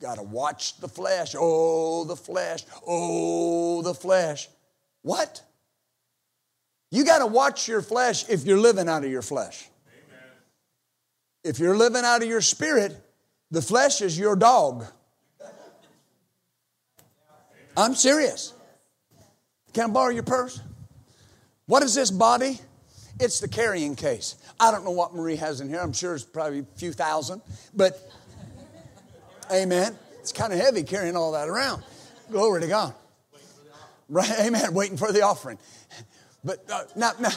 [0.01, 1.37] Got to watch the flesh.
[1.39, 2.65] Oh, the flesh.
[2.87, 4.49] Oh, the flesh.
[5.03, 5.43] What?
[6.91, 9.69] You got to watch your flesh if you're living out of your flesh.
[9.87, 10.23] Amen.
[11.45, 12.97] If you're living out of your spirit,
[13.51, 14.85] the flesh is your dog.
[17.77, 18.53] I'm serious.
[19.73, 20.61] Can I borrow your purse?
[21.67, 22.59] What is this body?
[23.21, 24.37] It's the carrying case.
[24.61, 25.81] I don't know what Marie has in here.
[25.81, 27.43] I'm sure it's probably a few thousand,
[27.75, 27.99] but
[29.51, 29.97] amen.
[30.21, 31.83] It's kind of heavy carrying all that around.
[32.31, 32.95] Glory to God.
[34.09, 34.73] Right, amen.
[34.73, 35.59] Waiting for the offering.
[36.45, 37.31] But uh, now, now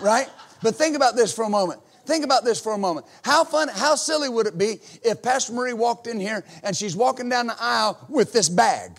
[0.00, 0.28] right?
[0.62, 1.80] But think about this for a moment.
[2.06, 3.06] Think about this for a moment.
[3.22, 6.96] How fun, how silly would it be if Pastor Marie walked in here and she's
[6.96, 8.98] walking down the aisle with this bag?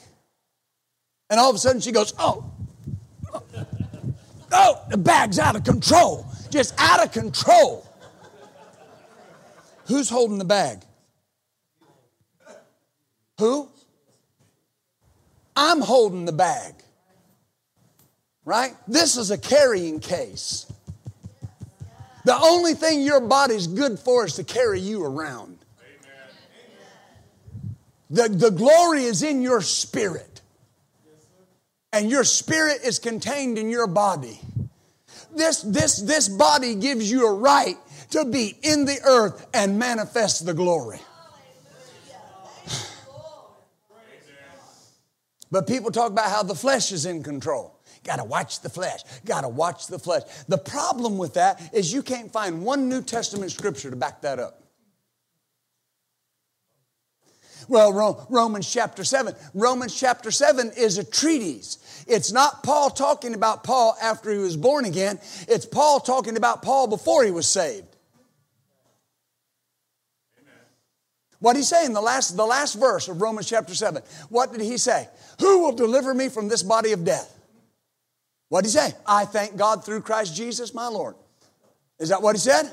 [1.29, 2.50] And all of a sudden she goes, Oh,
[4.51, 6.25] oh, the bag's out of control.
[6.49, 7.87] Just out of control.
[9.87, 10.83] Who's holding the bag?
[13.39, 13.69] Who?
[15.55, 16.75] I'm holding the bag.
[18.45, 18.73] Right?
[18.87, 20.71] This is a carrying case.
[22.23, 25.57] The only thing your body's good for is to carry you around.
[28.09, 30.30] The, the glory is in your spirit.
[31.93, 34.39] And your spirit is contained in your body.
[35.35, 37.77] This, this, this body gives you a right
[38.11, 40.99] to be in the earth and manifest the glory.
[45.51, 47.77] But people talk about how the flesh is in control.
[48.03, 49.01] Got to watch the flesh.
[49.25, 50.23] Got to watch the flesh.
[50.47, 54.39] The problem with that is you can't find one New Testament scripture to back that
[54.39, 54.63] up.
[57.67, 59.35] Well, Romans chapter 7.
[59.53, 61.77] Romans chapter 7 is a treatise.
[62.07, 66.61] It's not Paul talking about Paul after he was born again, it's Paul talking about
[66.61, 67.91] Paul before he was saved.
[71.39, 74.03] What did he say in the last, the last verse of Romans chapter 7?
[74.29, 75.09] What did he say?
[75.39, 77.35] Who will deliver me from this body of death?
[78.49, 78.93] What did he say?
[79.07, 81.15] I thank God through Christ Jesus my Lord.
[81.99, 82.71] Is that what he said?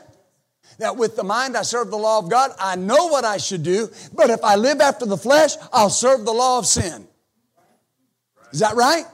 [0.78, 2.50] That with the mind I serve the law of God.
[2.58, 6.26] I know what I should do, but if I live after the flesh, I'll serve
[6.26, 7.08] the law of sin.
[8.52, 9.06] Is that right?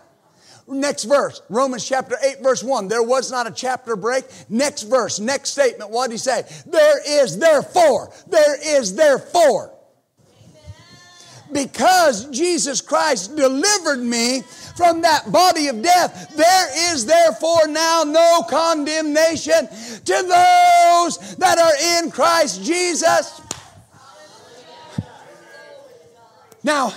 [0.66, 2.88] Next verse, Romans chapter 8, verse 1.
[2.88, 4.24] There was not a chapter break.
[4.48, 5.90] Next verse, next statement.
[5.90, 6.42] What did he say?
[6.66, 9.72] There is therefore, there is therefore.
[11.52, 14.42] Because Jesus Christ delivered me
[14.76, 22.02] from that body of death, there is therefore now no condemnation to those that are
[22.02, 23.40] in Christ Jesus.
[26.62, 26.94] Now,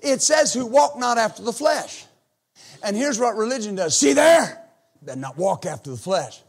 [0.00, 2.06] it says, who walk not after the flesh.
[2.84, 4.62] And here's what religion does see there?
[5.00, 6.42] Then not walk after the flesh.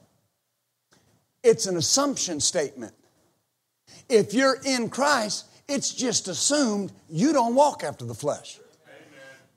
[1.43, 2.93] It's an assumption statement.
[4.09, 8.59] If you're in Christ, it's just assumed you don't walk after the flesh.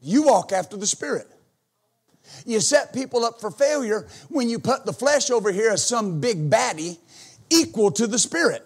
[0.01, 1.26] You walk after the Spirit.
[2.47, 6.20] You set people up for failure when you put the flesh over here as some
[6.20, 6.99] big baddie
[7.51, 8.64] equal to the Spirit.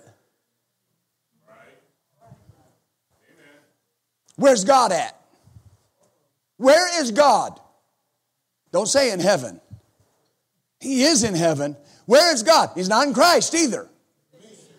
[4.37, 5.19] Where's God at?
[6.59, 7.59] Where is God?
[8.73, 9.61] Don't say in heaven.
[10.81, 11.77] He is in heaven.
[12.07, 12.71] Where is God?
[12.75, 13.89] He's not in Christ either.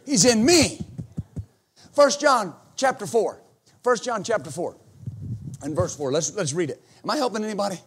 [0.06, 0.82] He's in me.
[1.94, 3.40] First John chapter 4.
[3.84, 4.76] First John chapter 4
[5.62, 6.12] and verse 4.
[6.12, 6.84] Let's, let's read it.
[7.04, 7.80] Am I helping anybody?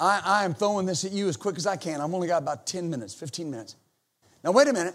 [0.00, 2.00] I, I am throwing this at you as quick as I can.
[2.00, 3.76] I've only got about 10 minutes, 15 minutes.
[4.42, 4.94] Now, wait a minute.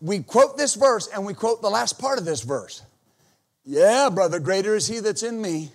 [0.00, 2.82] We quote this verse and we quote the last part of this verse.
[3.64, 5.70] Yeah, brother, greater is he that's in me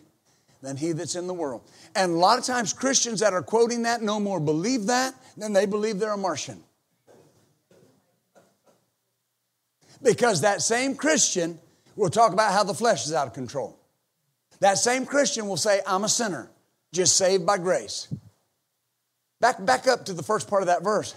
[0.61, 1.61] than he that's in the world.
[1.95, 5.53] And a lot of times Christians that are quoting that no more believe that than
[5.53, 6.63] they believe they're a Martian.
[10.01, 11.59] Because that same Christian
[11.95, 13.79] will talk about how the flesh is out of control.
[14.59, 16.49] That same Christian will say, I'm a sinner,
[16.91, 18.07] just saved by grace.
[19.39, 21.15] Back, back up to the first part of that verse.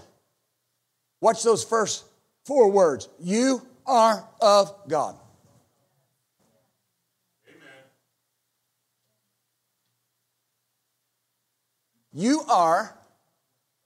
[1.20, 2.05] Watch those first
[2.45, 3.09] four words.
[3.18, 5.16] You are of God.
[12.12, 12.96] You are,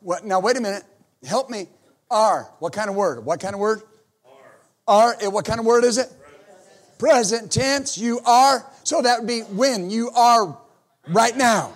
[0.00, 0.82] what, now wait a minute,
[1.24, 1.68] help me.
[2.10, 3.24] Are, what kind of word?
[3.24, 3.82] What kind of word?
[4.86, 5.16] Are.
[5.20, 6.08] Are, what kind of word is it?
[6.98, 8.64] Present, Present tense, you are.
[8.82, 10.56] So that would be when you are
[11.08, 11.74] right now.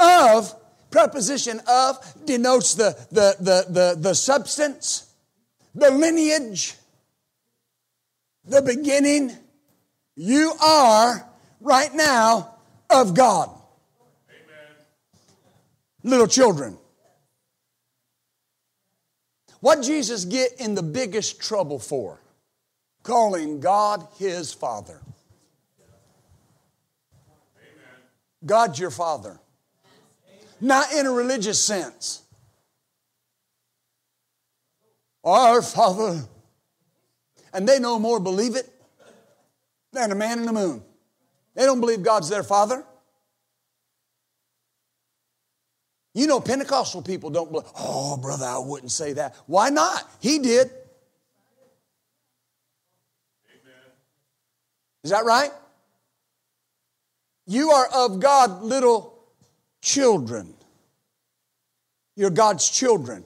[0.00, 0.54] Of,
[0.90, 5.12] preposition of denotes the, the, the, the, the substance,
[5.74, 6.74] the lineage,
[8.44, 9.36] the beginning.
[10.16, 11.28] You are
[11.60, 12.54] right now
[12.90, 13.57] of God
[16.08, 16.76] little children.
[19.60, 22.20] What Jesus get in the biggest trouble for?
[23.02, 25.00] Calling God his Father.
[28.44, 29.38] God's your Father.
[30.60, 32.22] Not in a religious sense.
[35.24, 36.24] Our Father.
[37.52, 38.68] And they no more believe it
[39.92, 40.82] than a man in the moon.
[41.54, 42.84] They don't believe God's their Father.
[46.18, 49.36] You know, Pentecostal people don't believe, oh, brother, I wouldn't say that.
[49.46, 50.02] Why not?
[50.18, 50.66] He did.
[53.46, 53.92] Amen.
[55.04, 55.52] Is that right?
[57.46, 59.16] You are of God, little
[59.80, 60.54] children.
[62.16, 63.24] You're God's children.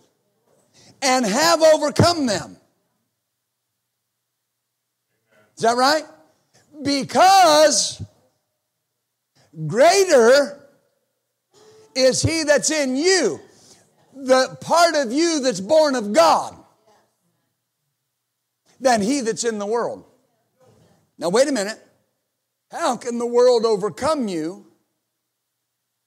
[1.00, 2.58] And have overcome them.
[5.56, 6.04] Is that right?
[6.82, 8.02] Because
[9.66, 10.61] Greater
[11.94, 13.40] is he that's in you,
[14.14, 16.56] the part of you that's born of God,
[18.80, 20.04] than he that's in the world.
[21.18, 21.78] Now, wait a minute.
[22.70, 24.66] How can the world overcome you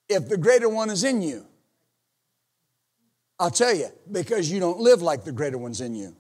[0.10, 1.46] if the greater one is in you?
[3.40, 6.16] I'll tell you, because you don't live like the greater one's in you.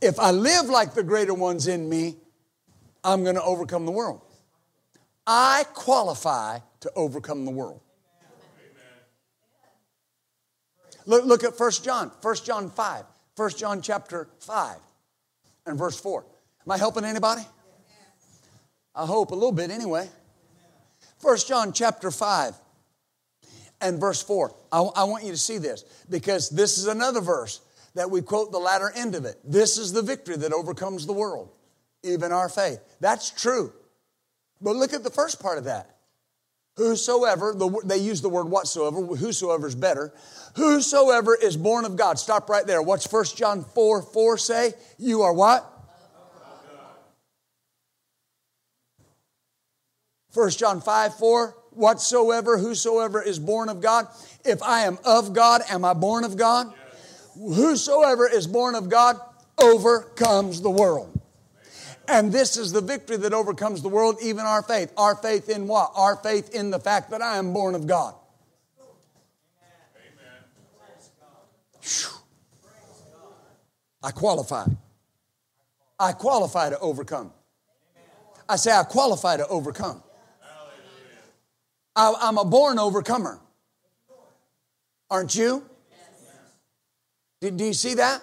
[0.00, 2.16] If I live like the greater one's in me,
[3.04, 4.22] I'm going to overcome the world.
[5.32, 7.80] I qualify to overcome the world.
[11.06, 13.04] Look, look at 1 John, 1 John 5,
[13.36, 14.78] 1 John chapter 5
[15.66, 16.24] and verse 4.
[16.66, 17.42] Am I helping anybody?
[18.92, 20.08] I hope a little bit anyway.
[21.22, 22.56] 1 John chapter 5
[23.82, 24.52] and verse 4.
[24.72, 27.60] I, I want you to see this because this is another verse
[27.94, 29.36] that we quote the latter end of it.
[29.44, 31.50] This is the victory that overcomes the world,
[32.02, 32.80] even our faith.
[32.98, 33.72] That's true.
[34.60, 35.96] But look at the first part of that.
[36.76, 40.12] Whosoever, the, they use the word whatsoever, whosoever is better.
[40.56, 42.18] Whosoever is born of God.
[42.18, 42.80] Stop right there.
[42.80, 44.72] What's 1 John 4 4 say?
[44.98, 45.66] You are what?
[50.32, 54.06] 1 John 5 4 whatsoever, whosoever is born of God.
[54.44, 56.72] If I am of God, am I born of God?
[56.72, 57.56] Yes.
[57.56, 59.20] Whosoever is born of God
[59.60, 61.19] overcomes the world.
[62.10, 64.92] And this is the victory that overcomes the world, even our faith.
[64.96, 65.92] Our faith in what?
[65.94, 68.14] Our faith in the fact that I am born of God.
[74.02, 74.66] I qualify.
[76.00, 77.32] I qualify to overcome.
[78.48, 80.02] I say I qualify to overcome.
[81.94, 83.38] I, am a born overcomer.
[85.08, 85.64] Aren't you?
[87.40, 88.22] Do, do you see that?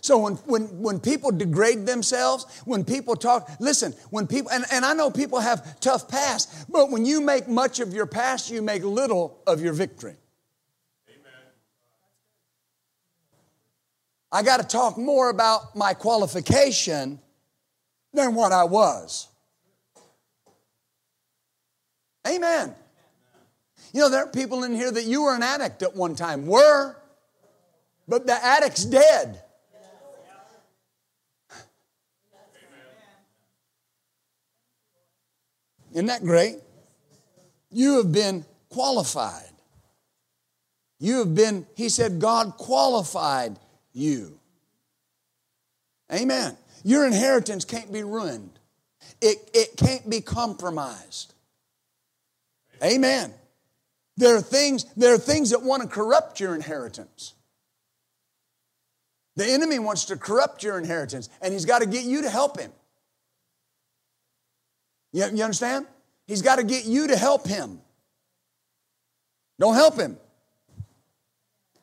[0.00, 4.84] So when, when, when people degrade themselves, when people talk, listen, when people, and, and
[4.84, 8.62] I know people have tough past, but when you make much of your past, you
[8.62, 10.16] make little of your victory.
[11.08, 11.32] Amen.
[14.32, 17.20] I got to talk more about my qualification
[18.14, 19.28] than what I was.
[22.26, 22.74] Amen.
[23.92, 26.46] You know, there are people in here that you were an addict at one time,
[26.46, 26.96] were,
[28.06, 29.42] but the addict's dead.
[35.92, 36.56] Isn't that great?
[37.70, 39.50] You have been qualified.
[40.98, 43.58] You have been, he said, God qualified
[43.92, 44.38] you.
[46.12, 46.56] Amen.
[46.84, 48.58] Your inheritance can't be ruined,
[49.20, 51.34] it, it can't be compromised.
[52.82, 53.34] Amen.
[54.16, 57.34] There are things, there are things that want to corrupt your inheritance.
[59.36, 62.58] The enemy wants to corrupt your inheritance, and he's got to get you to help
[62.60, 62.72] him.
[65.12, 65.86] You, you understand?
[66.26, 67.80] He's got to get you to help him.
[69.58, 70.16] Don't help him.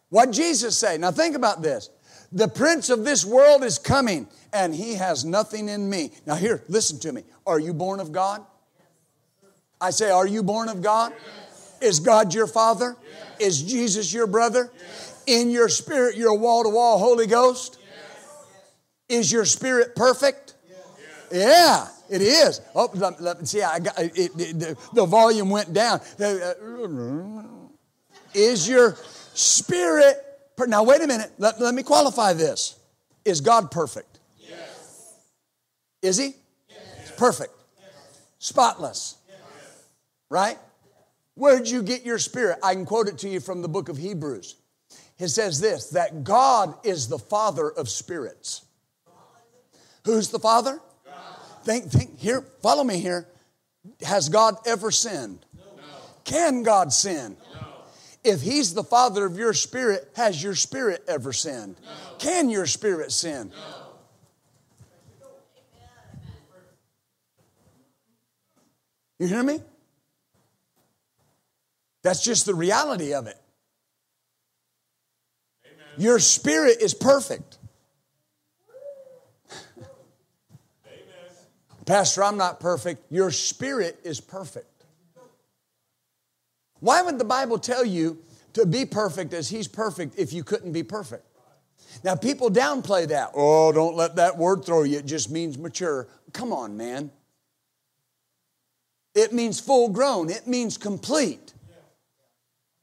[0.09, 0.97] What Jesus say?
[0.97, 1.89] Now think about this.
[2.32, 6.11] The prince of this world is coming, and he has nothing in me.
[6.25, 7.23] Now here, listen to me.
[7.45, 8.45] Are you born of God?
[9.80, 11.13] I say, are you born of God?
[11.13, 11.78] Yes.
[11.82, 12.95] Is God your Father?
[13.39, 13.47] Yes.
[13.47, 14.71] Is Jesus your brother?
[14.75, 15.23] Yes.
[15.28, 17.78] In your spirit, you're wall to wall Holy Ghost?
[19.07, 20.46] Is your spirit perfect?
[21.32, 22.61] Yeah, it is.
[22.73, 25.99] Oh, let, let, see, I got it, it, the, the, volume went down.
[26.19, 27.43] Uh,
[28.34, 28.95] is your
[29.34, 30.17] spirit
[30.67, 30.84] now?
[30.84, 31.32] Wait a minute.
[31.38, 32.80] Let, let me qualify this.
[33.25, 34.19] Is God perfect?
[34.38, 35.15] Yes.
[36.01, 36.34] Is He?
[36.69, 37.11] Yes.
[37.17, 37.53] Perfect.
[37.80, 38.19] Yes.
[38.39, 39.17] Spotless.
[39.28, 39.38] Yes.
[40.30, 40.57] Right?
[41.36, 42.59] Where'd you get your spirit?
[42.63, 44.55] I can quote it to you from the book of Hebrews.
[45.19, 48.63] It says this that God is the Father of spirits.
[50.05, 50.80] Who's the Father?
[51.68, 53.28] Think, think, here, follow me here.
[54.01, 55.45] Has God ever sinned?
[55.53, 55.63] No.
[56.24, 57.36] Can God sin?
[57.53, 57.68] No.
[58.24, 61.76] If He's the Father of your spirit, has your spirit ever sinned?
[61.84, 61.89] No.
[62.20, 63.51] Can your spirit sin?
[69.20, 69.59] You hear me?
[72.01, 73.36] That's just the reality of it.
[75.65, 75.86] Amen.
[75.97, 77.57] Your spirit is perfect.
[81.88, 83.09] Pastor, I'm not perfect.
[83.09, 84.67] Your spirit is perfect.
[86.81, 88.19] Why would the Bible tell you
[88.53, 91.25] to be perfect as He's perfect if you couldn't be perfect?
[92.03, 93.31] Now, people downplay that.
[93.33, 94.97] Oh, don't let that word throw you.
[94.97, 96.07] It just means mature.
[96.33, 97.09] Come on, man.
[99.15, 101.53] It means full grown, it means complete.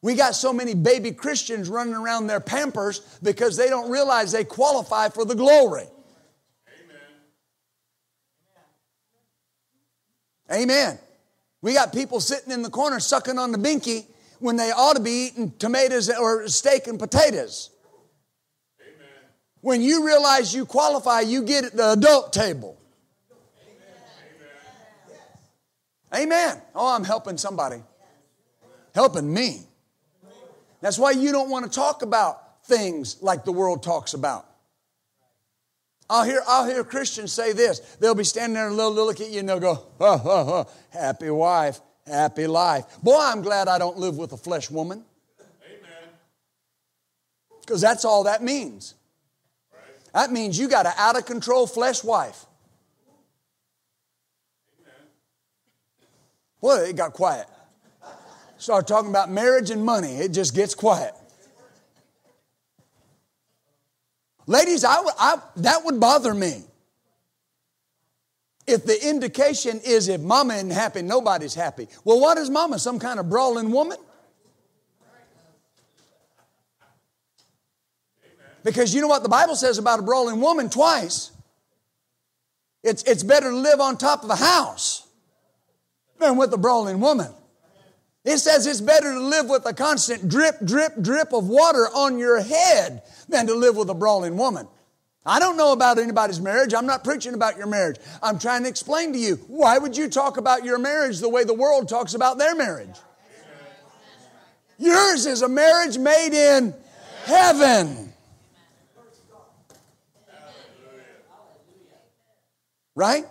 [0.00, 4.44] We got so many baby Christians running around their pampers because they don't realize they
[4.44, 5.86] qualify for the glory.
[10.52, 10.98] Amen.
[11.62, 14.06] We got people sitting in the corner sucking on the binky
[14.38, 17.70] when they ought to be eating tomatoes or steak and potatoes.
[18.80, 19.08] Amen.
[19.62, 22.76] When you realize you qualify, you get at the adult table.
[26.12, 26.48] Amen.
[26.52, 26.62] Amen.
[26.74, 27.82] Oh, I'm helping somebody.
[28.94, 29.62] Helping me.
[30.82, 34.46] That's why you don't want to talk about things like the world talks about.
[36.08, 37.80] I'll hear, I'll hear Christians say this.
[38.00, 40.70] They'll be standing there and they'll look at you and they'll go, oh, oh, oh,
[40.90, 42.84] happy wife, happy life.
[43.02, 45.04] Boy, I'm glad I don't live with a flesh woman.
[45.66, 46.08] Amen.
[47.60, 48.94] Because that's all that means.
[49.72, 49.82] Right.
[50.12, 52.44] That means you got an out of control flesh wife.
[54.78, 55.08] Amen.
[56.60, 57.46] Well, it got quiet.
[58.58, 61.14] Start talking about marriage and money, it just gets quiet.
[64.46, 66.62] Ladies, I, I, that would bother me.
[68.66, 71.88] If the indication is if mama isn't happy, nobody's happy.
[72.04, 72.78] Well, what is mama?
[72.78, 73.98] Some kind of brawling woman?
[78.62, 81.30] Because you know what the Bible says about a brawling woman twice.
[82.82, 85.06] It's, it's better to live on top of a house
[86.18, 87.30] than with a brawling woman.
[88.24, 92.18] It says it's better to live with a constant drip, drip, drip of water on
[92.18, 94.66] your head than to live with a brawling woman.
[95.26, 96.74] I don't know about anybody's marriage.
[96.74, 97.96] I'm not preaching about your marriage.
[98.22, 101.44] I'm trying to explain to you why would you talk about your marriage the way
[101.44, 102.96] the world talks about their marriage?
[104.78, 106.74] Yours is a marriage made in
[107.24, 108.12] heaven.
[112.94, 113.24] Right?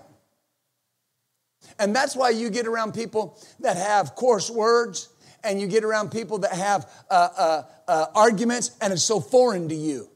[1.79, 5.09] And that's why you get around people that have coarse words
[5.43, 9.69] and you get around people that have uh, uh, uh, arguments and it's so foreign
[9.69, 10.09] to you.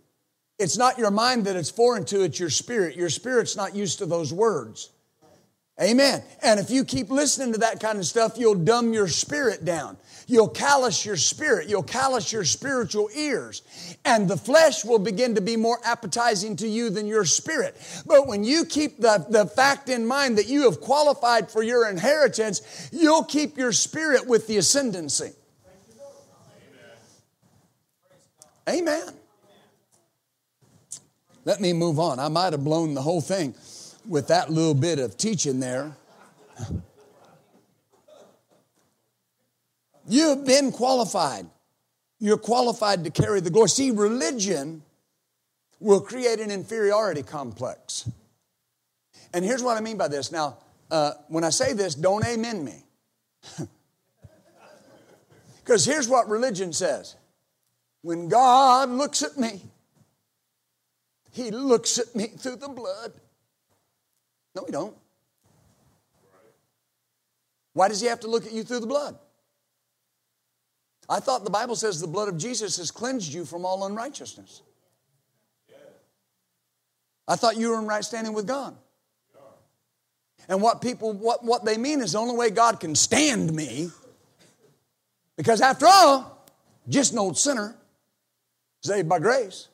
[0.60, 2.96] It's not your mind that it's foreign to, it's your spirit.
[2.96, 4.90] Your spirit's not used to those words.
[5.80, 6.24] Amen.
[6.42, 9.98] And if you keep listening to that kind of stuff, you'll dumb your spirit down.
[10.30, 11.70] You'll callous your spirit.
[11.70, 13.62] You'll callous your spiritual ears.
[14.04, 17.78] And the flesh will begin to be more appetizing to you than your spirit.
[18.06, 21.90] But when you keep the, the fact in mind that you have qualified for your
[21.90, 25.32] inheritance, you'll keep your spirit with the ascendancy.
[28.70, 29.14] Amen.
[31.46, 32.20] Let me move on.
[32.20, 33.56] I might have blown the whole thing
[34.06, 35.96] with that little bit of teaching there.
[40.08, 41.46] You have been qualified.
[42.20, 43.70] You're qualified to carry the glory.
[43.70, 44.82] See, religion
[45.80, 48.10] will create an inferiority complex.
[49.34, 50.32] And here's what I mean by this.
[50.32, 50.58] Now,
[50.90, 52.84] uh, when I say this, don't amen me.
[55.68, 57.18] Because here's what religion says
[58.02, 59.62] when God looks at me,
[61.32, 63.12] He looks at me through the blood.
[64.56, 64.96] No, He don't.
[67.74, 69.20] Why does He have to look at you through the blood?
[71.10, 74.62] I thought the Bible says the blood of Jesus has cleansed you from all unrighteousness.
[77.28, 78.76] I thought you were in right standing with God.
[80.50, 83.90] And what people, what, what they mean is the only way God can stand me,
[85.36, 86.48] because after all,
[86.88, 87.76] just an old sinner,
[88.82, 89.68] saved by grace.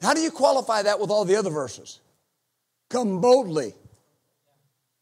[0.00, 2.00] How do you qualify that with all the other verses?
[2.88, 3.74] Come boldly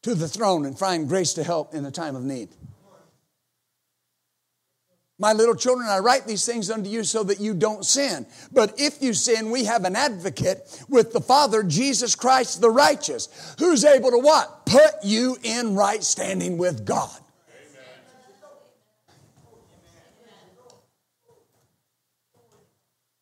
[0.01, 2.49] to the throne and find grace to help in the time of need.
[5.17, 8.25] My little children, I write these things unto you so that you don't sin.
[8.51, 13.55] But if you sin, we have an advocate with the Father, Jesus Christ the righteous,
[13.57, 14.65] who's able to what?
[14.65, 17.17] Put you in right standing with God.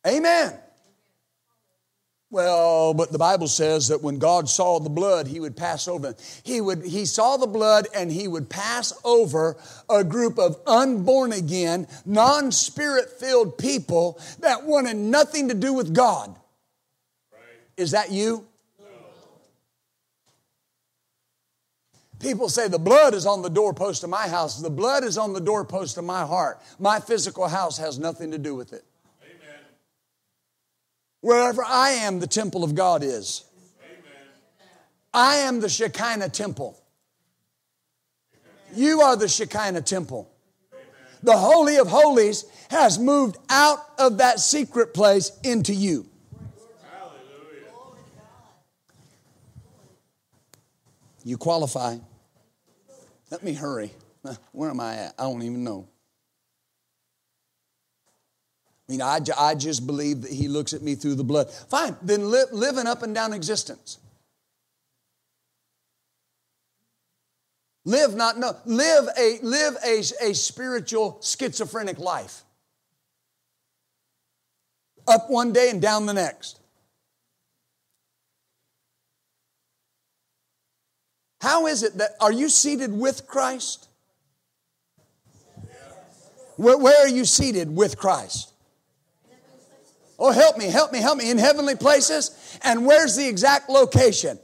[0.04, 0.50] Amen.
[0.50, 0.63] Amen.
[2.34, 6.16] Well, but the Bible says that when God saw the blood, he would pass over.
[6.42, 9.56] He would he saw the blood and he would pass over
[9.88, 16.34] a group of unborn again, non-spirit filled people that wanted nothing to do with God.
[17.32, 17.40] Right.
[17.76, 18.44] Is that you?
[18.80, 18.86] No.
[22.18, 24.60] People say the blood is on the doorpost of my house.
[24.60, 26.60] The blood is on the doorpost of my heart.
[26.80, 28.84] My physical house has nothing to do with it.
[31.24, 33.44] Wherever I am, the temple of God is.
[35.14, 36.78] I am the Shekinah temple.
[38.74, 40.30] You are the Shekinah temple.
[41.22, 46.04] The Holy of Holies has moved out of that secret place into you.
[51.24, 51.96] You qualify.
[53.30, 53.92] Let me hurry.
[54.52, 55.14] Where am I at?
[55.18, 55.88] I don't even know.
[58.88, 61.50] I mean, I, I just believe that he looks at me through the blood.
[61.50, 63.98] Fine, then live, live an up and down existence.
[67.86, 72.42] Live not no live a live a, a spiritual schizophrenic life.
[75.06, 76.60] Up one day and down the next.
[81.42, 83.88] How is it that are you seated with Christ?
[86.56, 88.53] Where, where are you seated with Christ?
[90.18, 91.30] Oh, help me, help me, help me.
[91.30, 92.58] In heavenly places?
[92.62, 94.38] And where's the exact location?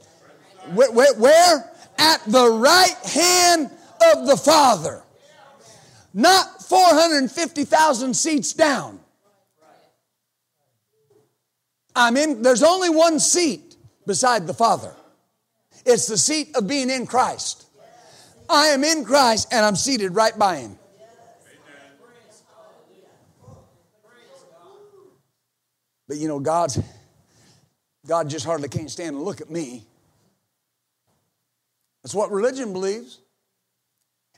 [0.73, 0.91] Where?
[0.91, 1.71] where, where?
[1.97, 3.69] At the right hand
[4.13, 5.03] of the Father.
[6.13, 8.99] Not 450,000 seats down.
[11.95, 14.93] I'm in, there's only one seat beside the Father.
[15.85, 17.65] It's the seat of being in Christ.
[18.49, 20.77] I am in Christ and I'm seated right by Him.
[26.11, 26.77] But you know, God's
[28.05, 29.85] God just hardly can't stand and look at me.
[32.03, 33.19] That's what religion believes.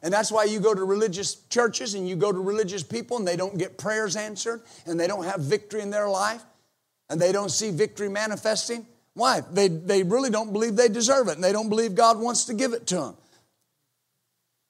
[0.04, 3.28] And that's why you go to religious churches and you go to religious people and
[3.28, 6.44] they don't get prayers answered and they don't have victory in their life
[7.10, 8.86] and they don't see victory manifesting.
[9.16, 9.42] Why?
[9.52, 12.54] They, they really don't believe they deserve it and they don't believe God wants to
[12.54, 13.18] give it to them.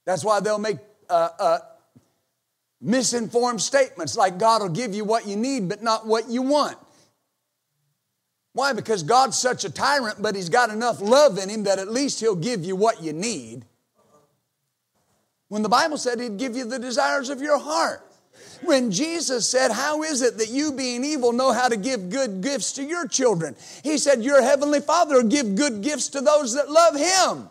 [0.06, 0.78] That's why they'll make
[1.10, 1.60] uh, uh,
[2.80, 6.78] misinformed statements like God will give you what you need but not what you want.
[8.54, 8.74] Why?
[8.74, 12.20] Because God's such a tyrant, but He's got enough love in Him that at least
[12.20, 13.66] He'll give you what you need.
[15.50, 18.08] When the Bible said He'd give you the desires of your heart.
[18.64, 22.42] When Jesus said, How is it that you, being evil, know how to give good
[22.42, 23.56] gifts to your children?
[23.84, 27.50] He said, Your heavenly Father will give good gifts to those that love Him.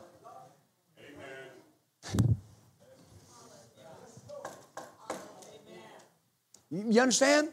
[6.71, 6.93] Amen.
[6.93, 7.49] You understand?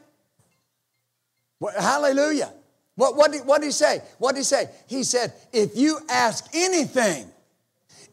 [1.77, 2.53] Hallelujah.
[2.99, 4.01] What, what, did, what did he say?
[4.17, 4.69] What did he say?
[4.87, 7.27] He said, If you ask anything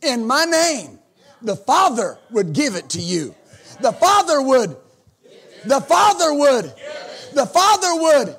[0.01, 1.01] in my name,
[1.43, 3.34] the Father would give it to you.
[3.80, 4.76] The Father would.
[5.64, 6.72] The Father would.
[7.34, 8.37] The Father would.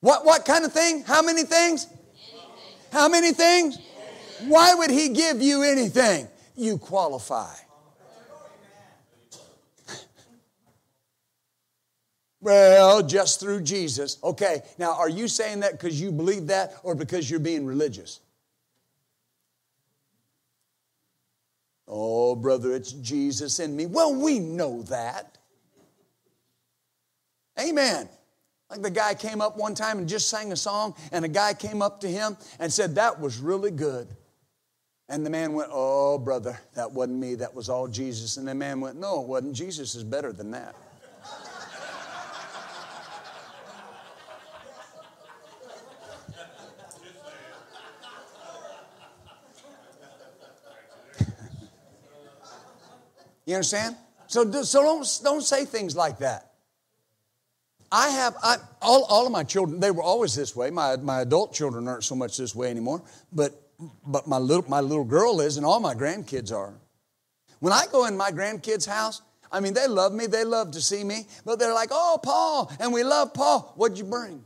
[0.00, 1.02] What, what kind of thing?
[1.02, 1.86] How many things?
[2.90, 3.78] How many things?
[4.46, 6.28] Why would He give you anything?
[6.56, 7.52] You qualify.
[12.40, 14.18] Well, just through Jesus.
[14.22, 18.20] Okay, now are you saying that because you believe that or because you're being religious?
[21.88, 23.86] Oh, brother, it's Jesus in me.
[23.86, 25.38] Well, we know that.
[27.58, 28.08] Amen.
[28.70, 31.54] Like the guy came up one time and just sang a song, and a guy
[31.54, 34.06] came up to him and said, That was really good.
[35.08, 37.36] And the man went, Oh, brother, that wasn't me.
[37.36, 38.36] That was all Jesus.
[38.36, 39.54] And the man went, No, it wasn't.
[39.54, 40.76] Jesus is better than that.
[53.48, 53.96] You understand?
[54.26, 56.52] So, so don't, don't say things like that.
[57.90, 60.68] I have, I, all, all of my children, they were always this way.
[60.68, 63.00] My, my adult children aren't so much this way anymore,
[63.32, 63.58] but,
[64.06, 66.74] but my, little, my little girl is, and all my grandkids are.
[67.60, 70.82] When I go in my grandkids' house, I mean, they love me, they love to
[70.82, 73.72] see me, but they're like, oh, Paul, and we love Paul.
[73.76, 74.44] What'd you bring?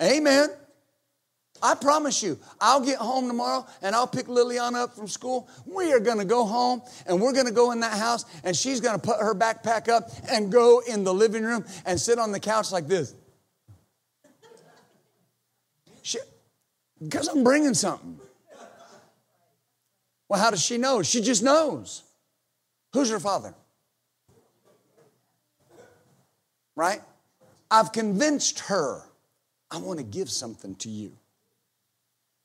[0.00, 0.48] Amen.
[1.62, 5.48] I promise you, I'll get home tomorrow and I'll pick Liliana up from school.
[5.66, 8.56] We are going to go home and we're going to go in that house and
[8.56, 12.18] she's going to put her backpack up and go in the living room and sit
[12.18, 13.14] on the couch like this.
[17.02, 18.18] Because I'm bringing something.
[20.28, 21.02] Well, how does she know?
[21.02, 22.02] She just knows.
[22.92, 23.54] Who's her father?
[26.76, 27.00] Right?
[27.70, 29.02] I've convinced her
[29.70, 31.12] I want to give something to you.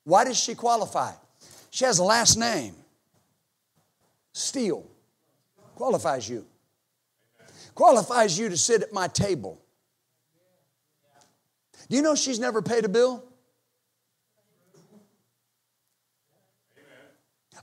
[0.05, 1.11] Why does she qualify?
[1.71, 2.75] She has a last name.
[4.31, 4.87] Steele
[5.75, 6.45] qualifies you.
[7.73, 9.59] Qualifies you to sit at my table.
[11.89, 13.23] Do you know she's never paid a bill?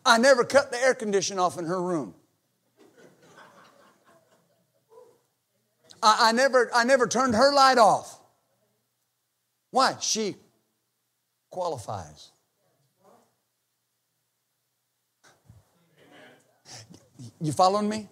[0.04, 2.14] I never cut the air condition off in her room.
[6.02, 8.18] I, I, never, I never turned her light off.
[9.70, 9.96] Why?
[10.00, 10.36] She
[11.52, 12.30] qualifies.
[17.40, 18.08] You following me?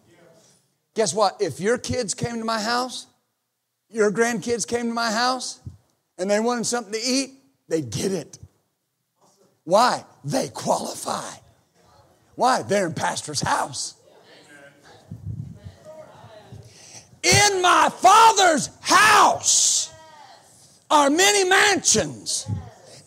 [0.95, 1.41] Guess what?
[1.41, 3.07] If your kids came to my house,
[3.89, 5.59] your grandkids came to my house,
[6.19, 7.31] and they wanted something to eat,
[7.69, 8.39] they'd get it.
[9.65, 10.05] Why?
[10.23, 11.31] They qualify.
[12.35, 12.63] Why?
[12.63, 13.95] They're in pastor's house.
[17.23, 19.93] In my father's house
[20.91, 22.47] are many mansions.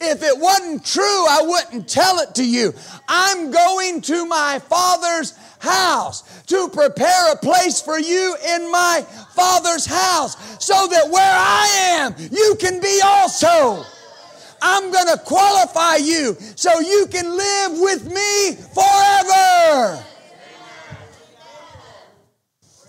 [0.03, 2.73] If it wasn't true, I wouldn't tell it to you.
[3.07, 9.85] I'm going to my Father's house to prepare a place for you in my Father's
[9.85, 13.85] house so that where I am, you can be also.
[14.61, 20.03] I'm going to qualify you so you can live with me forever.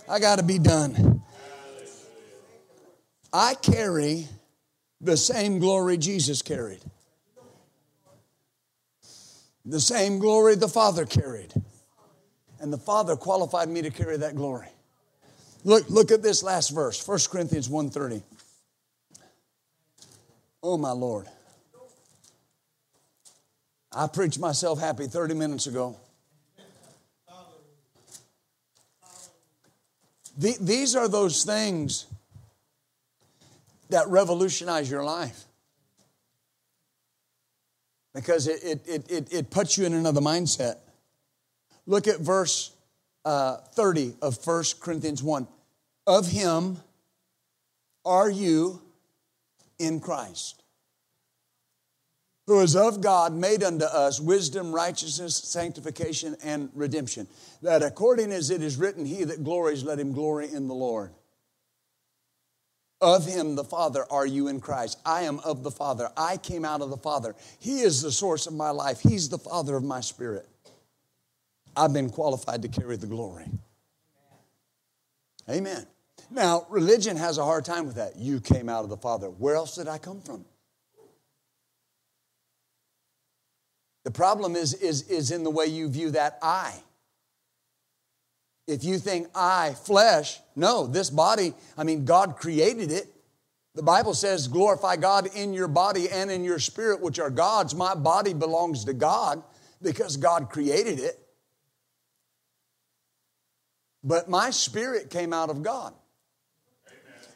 [0.07, 1.21] I got to be done.
[3.33, 4.27] I carry
[5.01, 6.81] the same glory Jesus carried,
[9.65, 11.53] the same glory the Father carried.
[12.59, 14.67] And the Father qualified me to carry that glory.
[15.63, 18.21] Look, look at this last verse, 1 Corinthians 1.30.
[20.61, 21.27] Oh my Lord.
[23.91, 25.97] I preached myself happy 30 minutes ago.
[30.37, 32.07] these are those things
[33.89, 35.45] that revolutionize your life
[38.15, 40.77] because it, it, it, it, puts you in another mindset.
[41.85, 42.71] Look at verse
[43.25, 45.47] uh, 30 of 1 Corinthians 1.
[46.07, 46.77] Of him
[48.05, 48.81] are you
[49.77, 50.63] in Christ,
[52.47, 57.27] who is of God, made unto us wisdom, righteousness, sanctification, and redemption.
[57.61, 61.11] That according as it is written, He that glories, let him glory in the Lord.
[63.01, 64.99] Of him, the Father, are you in Christ.
[65.05, 66.09] I am of the Father.
[66.15, 67.35] I came out of the Father.
[67.59, 69.01] He is the source of my life.
[69.01, 70.47] He's the Father of my spirit.
[71.75, 73.45] I've been qualified to carry the glory.
[75.49, 75.85] Amen.
[76.31, 78.15] Now, religion has a hard time with that.
[78.15, 79.27] You came out of the Father.
[79.27, 80.45] Where else did I come from?
[84.05, 86.73] The problem is, is, is in the way you view that I.
[88.67, 93.07] If you think I, flesh, no, this body, I mean, God created it.
[93.75, 97.75] The Bible says, glorify God in your body and in your spirit, which are God's.
[97.75, 99.43] My body belongs to God
[99.81, 101.19] because God created it.
[104.03, 105.93] But my spirit came out of God.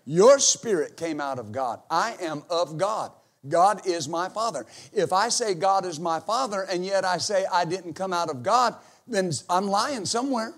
[0.06, 1.82] Your spirit came out of God.
[1.90, 3.12] I am of God.
[3.48, 4.66] God is my Father.
[4.92, 8.30] If I say God is my Father and yet I say I didn't come out
[8.30, 8.76] of God,
[9.08, 10.54] then I'm lying somewhere.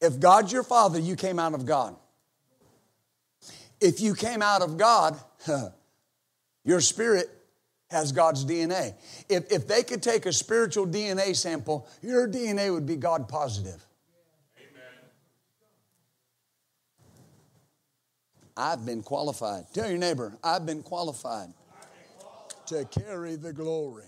[0.00, 1.96] If God's your Father, you came out of God.
[3.80, 5.18] If you came out of God,
[6.64, 7.28] your spirit
[7.90, 8.94] has God's DNA.
[9.28, 13.84] If, if they could take a spiritual DNA sample, your DNA would be God positive.
[14.56, 15.10] Amen.
[18.56, 19.64] I've been qualified.
[19.74, 21.48] Tell your neighbor, I've been qualified,
[22.66, 24.04] to carry the glory.